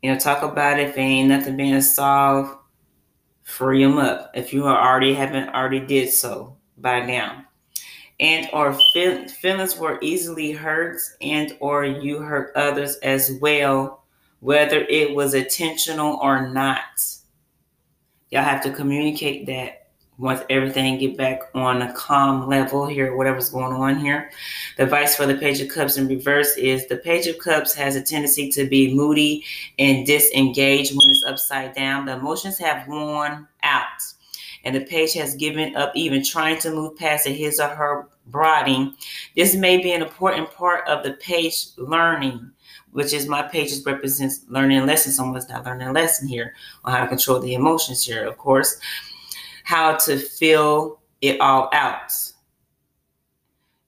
You 0.04 0.12
know, 0.12 0.19
talk 0.19 0.43
about 0.43 0.80
if 0.80 0.95
ain't 0.95 1.30
nothing 1.30 1.58
being 1.58 1.82
solved 1.82 2.59
free 3.49 3.83
them 3.83 3.97
up. 3.97 4.31
If 4.33 4.53
you 4.53 4.67
already 4.67 5.13
haven't 5.13 5.49
already 5.49 5.79
did 5.79 6.12
so 6.12 6.55
by 6.77 7.05
now. 7.05 7.45
And 8.19 8.49
or 8.53 8.77
feel, 8.93 9.27
feelings 9.27 9.77
were 9.77 9.97
easily 10.01 10.51
hurt 10.51 10.99
and 11.21 11.55
or 11.59 11.85
you 11.85 12.19
hurt 12.19 12.55
others 12.55 12.97
as 12.97 13.31
well 13.41 13.99
whether 14.39 14.79
it 14.79 15.15
was 15.15 15.33
intentional 15.33 16.17
or 16.21 16.49
not. 16.49 17.01
Y'all 18.29 18.43
have 18.43 18.63
to 18.63 18.71
communicate 18.71 19.45
that 19.47 19.79
once 20.19 20.41
everything 20.49 20.97
get 20.97 21.15
back 21.15 21.39
on 21.55 21.82
a 21.82 21.93
calm 21.93 22.47
level 22.47 22.86
here, 22.86 23.15
whatever's 23.15 23.49
going 23.49 23.73
on 23.73 23.97
here. 23.97 24.29
The 24.75 24.84
advice 24.84 25.15
for 25.15 25.25
the 25.25 25.36
Page 25.36 25.62
of 25.62 25.69
Cups 25.69 25.95
in 25.95 26.10
reverse 26.10 26.58
is 26.58 26.88
the 26.88 26.97
Page 26.97 27.27
of 27.27 27.39
Cups 27.39 27.73
has 27.73 27.95
a 27.95 28.01
tendency 28.01 28.49
to 28.51 28.65
be 28.65 28.93
moody 28.93 29.45
and 29.79 30.05
disengaged 30.05 30.91
when 30.91 31.10
it's 31.10 31.23
upside 31.25 31.73
down. 31.73 32.05
The 32.05 32.13
emotions 32.13 32.58
have 32.58 32.86
worn 32.88 33.47
out, 33.63 33.86
and 34.65 34.75
the 34.75 34.82
page 34.82 35.13
has 35.13 35.36
given 35.36 35.75
up 35.77 35.93
even 35.95 36.23
trying 36.23 36.60
to 36.60 36.71
move 36.71 36.97
past 36.97 37.25
his 37.25 37.60
or 37.62 37.69
her 37.69 38.08
brooding. 38.27 38.95
This 39.38 39.55
may 39.55 39.77
be 39.77 39.93
an 39.93 40.01
important 40.01 40.51
part 40.51 40.86
of 40.88 41.03
the 41.03 41.13
page 41.13 41.67
learning 41.77 42.51
which 42.91 43.13
is 43.13 43.27
my 43.27 43.43
pages 43.43 43.86
represents 43.86 44.45
learning 44.49 44.79
a 44.79 44.84
lesson. 44.84 45.12
Someone's 45.12 45.47
not 45.47 45.63
learning 45.63 45.88
a 45.88 45.91
lesson 45.91 46.27
here 46.27 46.55
on 46.84 46.91
how 46.91 47.01
to 47.01 47.08
control 47.08 47.39
the 47.39 47.53
emotions 47.53 48.03
here, 48.03 48.27
of 48.27 48.36
course 48.39 48.79
how 49.69 49.95
to 49.95 50.17
fill 50.17 50.99
it 51.21 51.39
all 51.39 51.69
out. 51.73 52.12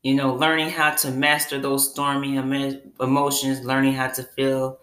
You 0.03 0.13
know, 0.13 0.35
learning 0.35 0.69
how 0.69 0.91
to 0.97 1.09
master 1.09 1.59
those 1.59 1.89
stormy 1.89 2.35
emotions, 2.35 3.65
learning 3.65 3.93
how 3.93 4.09
to 4.09 4.21
fill 4.21 4.77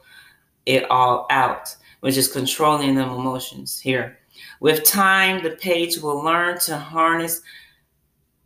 it 0.66 0.90
all 0.90 1.28
out, 1.30 1.76
which 2.00 2.16
is 2.16 2.26
controlling 2.26 2.96
them 2.96 3.10
emotions 3.10 3.78
here. 3.78 4.18
With 4.58 4.82
time, 4.82 5.40
the 5.40 5.50
page 5.50 5.98
will 5.98 6.20
learn 6.20 6.58
to 6.62 6.76
harness 6.76 7.42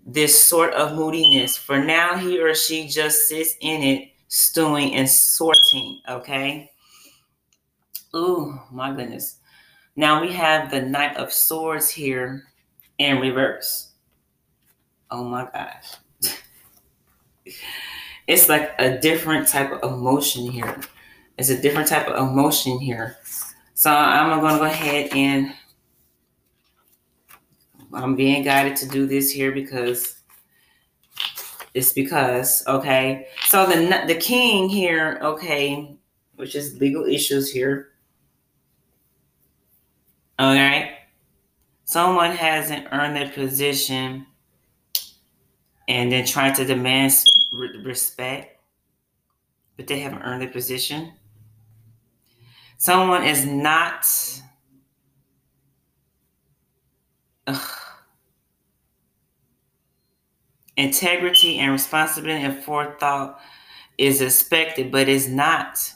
this 0.05 0.39
sort 0.39 0.75
of 0.75 0.95
moodiness. 0.95 1.57
For 1.57 1.83
now, 1.83 2.19
he 2.19 2.39
or 2.39 2.55
she 2.55 2.87
just 2.87 3.29
sits 3.29 3.57
in 3.63 3.83
it, 3.83 4.11
stewing 4.29 4.95
and 4.95 5.09
sorting. 5.09 6.03
Okay. 6.07 6.71
Oh 8.13 8.63
my 8.71 8.95
goodness. 8.95 9.39
Now 9.95 10.23
we 10.23 10.33
have 10.33 10.71
the 10.71 10.81
Knight 10.81 11.17
of 11.17 11.33
Swords 11.33 11.91
here 11.91 12.45
in 12.99 13.19
reverse. 13.21 13.93
Oh 15.11 15.25
my 15.25 15.47
gosh. 15.53 15.97
it's 18.27 18.49
like 18.49 18.75
a 18.79 18.99
different 18.99 19.49
type 19.49 19.71
of 19.71 19.93
emotion 19.93 20.51
here. 20.51 20.81
It's 21.37 21.51
a 21.51 21.61
different 21.61 21.89
type 21.89 22.09
of 22.09 22.29
emotion 22.29 22.79
here. 22.79 23.19
So 23.75 23.91
I'm 23.91 24.41
going 24.41 24.55
to 24.55 24.59
go 24.59 24.65
ahead 24.65 25.11
and 25.13 25.53
I'm 27.93 28.17
being 28.17 28.43
guided 28.43 28.77
to 28.79 28.89
do 28.89 29.07
this 29.07 29.31
here 29.31 29.53
because 29.53 30.21
it's 31.75 31.93
because 31.93 32.67
okay. 32.67 33.29
So 33.47 33.67
the 33.67 34.05
the 34.07 34.15
king 34.15 34.69
here, 34.69 35.19
okay, 35.23 35.97
which 36.37 36.55
is 36.55 36.79
legal 36.81 37.05
issues 37.05 37.51
here. 37.51 37.92
All 40.43 40.57
right. 40.57 40.97
Someone 41.85 42.33
hasn't 42.33 42.89
earned 42.91 43.15
their 43.15 43.31
position 43.31 44.27
and 45.87 46.11
then 46.11 46.27
trying 46.27 46.53
to 46.55 46.65
demand 46.65 47.15
respect, 47.85 48.59
but 49.77 49.87
they 49.87 50.01
haven't 50.01 50.23
earned 50.23 50.43
their 50.43 50.49
position. 50.49 51.13
Someone 52.77 53.23
is 53.23 53.47
not. 53.47 54.05
Ugh. 57.47 57.79
Integrity 60.77 61.59
and 61.59 61.71
responsibility 61.71 62.43
and 62.43 62.65
forethought 62.65 63.39
is 63.97 64.21
expected, 64.21 64.91
but 64.91 65.09
is 65.09 65.29
not. 65.29 65.93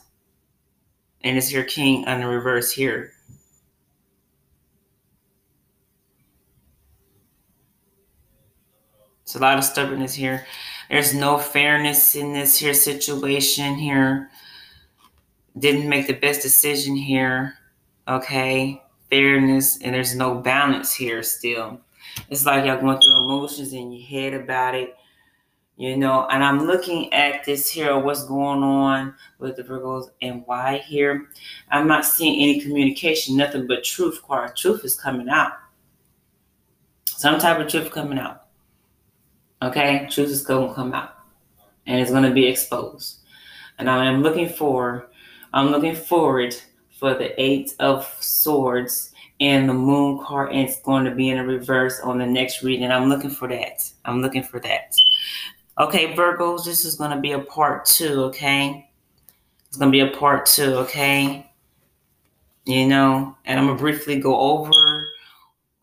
And 1.22 1.36
it's 1.36 1.50
your 1.50 1.64
king 1.64 2.06
on 2.06 2.20
the 2.20 2.28
reverse 2.28 2.70
here. 2.70 3.15
It's 9.26 9.34
a 9.34 9.40
lot 9.40 9.58
of 9.58 9.64
stubbornness 9.64 10.14
here. 10.14 10.46
There's 10.88 11.12
no 11.12 11.36
fairness 11.36 12.14
in 12.14 12.32
this 12.32 12.56
here 12.56 12.72
situation 12.72 13.74
here. 13.74 14.30
Didn't 15.58 15.88
make 15.88 16.06
the 16.06 16.12
best 16.12 16.42
decision 16.42 16.94
here. 16.94 17.54
Okay. 18.06 18.80
Fairness 19.10 19.82
and 19.82 19.92
there's 19.92 20.14
no 20.14 20.36
balance 20.36 20.94
here 20.94 21.24
still. 21.24 21.80
It's 22.30 22.46
like 22.46 22.66
y'all 22.66 22.80
going 22.80 23.00
through 23.00 23.24
emotions 23.24 23.72
in 23.72 23.90
your 23.90 24.06
head 24.06 24.32
about 24.32 24.76
it. 24.76 24.94
You 25.76 25.96
know, 25.96 26.28
and 26.30 26.44
I'm 26.44 26.64
looking 26.64 27.12
at 27.12 27.44
this 27.44 27.68
here, 27.68 27.98
what's 27.98 28.24
going 28.26 28.62
on 28.62 29.12
with 29.40 29.56
the 29.56 29.64
Virgos 29.64 30.08
and 30.22 30.44
why 30.46 30.78
here. 30.78 31.26
I'm 31.72 31.88
not 31.88 32.04
seeing 32.04 32.40
any 32.40 32.60
communication, 32.60 33.36
nothing 33.36 33.66
but 33.66 33.82
truth 33.82 34.22
card. 34.22 34.54
Truth 34.54 34.84
is 34.84 34.94
coming 34.94 35.28
out. 35.28 35.52
Some 37.06 37.40
type 37.40 37.58
of 37.58 37.66
truth 37.66 37.90
coming 37.90 38.20
out. 38.20 38.45
Okay, 39.62 40.06
truth 40.10 40.28
is 40.28 40.44
going 40.44 40.68
to 40.68 40.74
come 40.74 40.92
out, 40.92 41.14
and 41.86 42.00
it's 42.00 42.10
going 42.10 42.24
to 42.24 42.30
be 42.30 42.46
exposed. 42.46 43.20
And 43.78 43.88
I 43.88 44.04
am 44.04 44.22
looking 44.22 44.48
for, 44.48 45.08
I'm 45.54 45.68
looking 45.68 45.94
forward 45.94 46.54
for 46.98 47.14
the 47.14 47.40
Eight 47.40 47.74
of 47.78 48.06
Swords 48.20 49.12
and 49.40 49.68
the 49.68 49.74
Moon 49.74 50.22
card, 50.22 50.52
and 50.52 50.60
it's 50.60 50.80
going 50.80 51.04
to 51.06 51.10
be 51.10 51.30
in 51.30 51.38
a 51.38 51.44
reverse 51.44 52.00
on 52.00 52.18
the 52.18 52.26
next 52.26 52.62
reading. 52.62 52.90
I'm 52.90 53.08
looking 53.08 53.30
for 53.30 53.48
that. 53.48 53.90
I'm 54.04 54.20
looking 54.20 54.42
for 54.42 54.60
that. 54.60 54.94
Okay, 55.78 56.14
Virgos, 56.14 56.64
this 56.64 56.84
is 56.84 56.94
going 56.94 57.10
to 57.10 57.20
be 57.20 57.32
a 57.32 57.38
part 57.38 57.86
two. 57.86 58.24
Okay, 58.24 58.90
it's 59.68 59.78
going 59.78 59.90
to 59.90 59.96
be 59.96 60.00
a 60.00 60.16
part 60.18 60.46
two. 60.46 60.74
Okay, 60.74 61.50
you 62.66 62.86
know, 62.86 63.36
and 63.44 63.60
I'm 63.60 63.66
gonna 63.66 63.78
briefly 63.78 64.18
go 64.18 64.36
over 64.38 64.70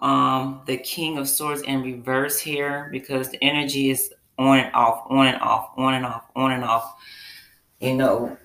um, 0.03 0.61
the 0.65 0.75
King 0.77 1.17
of 1.17 1.29
Swords 1.29 1.61
in 1.61 1.81
reverse 1.81 2.37
here 2.37 2.89
because 2.91 3.29
the 3.29 3.41
energy 3.41 3.89
is 3.89 4.13
on 4.37 4.59
and 4.59 4.75
off, 4.75 5.05
on 5.09 5.27
and 5.27 5.41
off, 5.41 5.71
on 5.77 5.93
and 5.93 6.05
off, 6.05 6.25
on 6.35 6.51
and 6.51 6.63
off. 6.63 6.95
You 7.79 7.95
know, 7.95 8.37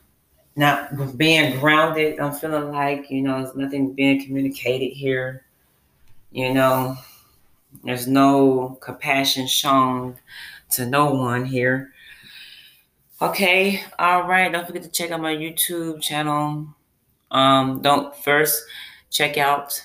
not 0.54 1.18
being 1.18 1.58
grounded. 1.58 2.20
I'm 2.20 2.32
feeling 2.32 2.70
like, 2.70 3.10
you 3.10 3.22
know, 3.22 3.42
there's 3.42 3.56
nothing 3.56 3.92
being 3.92 4.24
communicated 4.24 4.92
here. 4.94 5.44
You 6.30 6.54
know, 6.54 6.96
there's 7.82 8.06
no 8.06 8.78
compassion 8.80 9.48
shown 9.48 10.16
to 10.70 10.86
no 10.86 11.12
one 11.12 11.44
here. 11.44 11.92
Okay, 13.20 13.82
all 13.98 14.28
right. 14.28 14.50
Don't 14.52 14.64
forget 14.64 14.84
to 14.84 14.90
check 14.90 15.10
out 15.10 15.20
my 15.20 15.34
YouTube 15.34 16.00
channel. 16.00 16.68
Um, 17.32 17.82
don't 17.82 18.14
first 18.14 18.62
check 19.10 19.36
out 19.36 19.82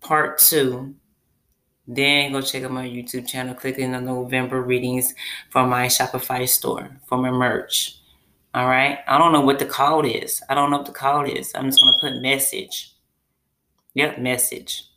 part 0.00 0.38
two 0.38 0.94
then 1.88 2.32
go 2.32 2.42
check 2.42 2.62
out 2.64 2.70
my 2.70 2.86
YouTube 2.86 3.26
channel, 3.26 3.54
click 3.54 3.78
in 3.78 3.92
the 3.92 4.00
November 4.00 4.60
readings 4.62 5.14
for 5.48 5.66
my 5.66 5.86
Shopify 5.86 6.46
store 6.46 6.90
for 7.06 7.16
my 7.16 7.30
merch. 7.30 7.96
All 8.54 8.68
right. 8.68 8.98
I 9.06 9.18
don't 9.18 9.32
know 9.32 9.40
what 9.40 9.58
the 9.58 9.66
call 9.66 10.04
is. 10.04 10.42
I 10.50 10.54
don't 10.54 10.70
know 10.70 10.78
what 10.78 10.86
the 10.86 10.92
call 10.92 11.24
is. 11.24 11.52
I'm 11.54 11.66
just 11.66 11.80
going 11.80 11.94
to 11.94 12.00
put 12.00 12.22
message. 12.22 12.92
Yep, 13.94 14.18
message. 14.18 14.87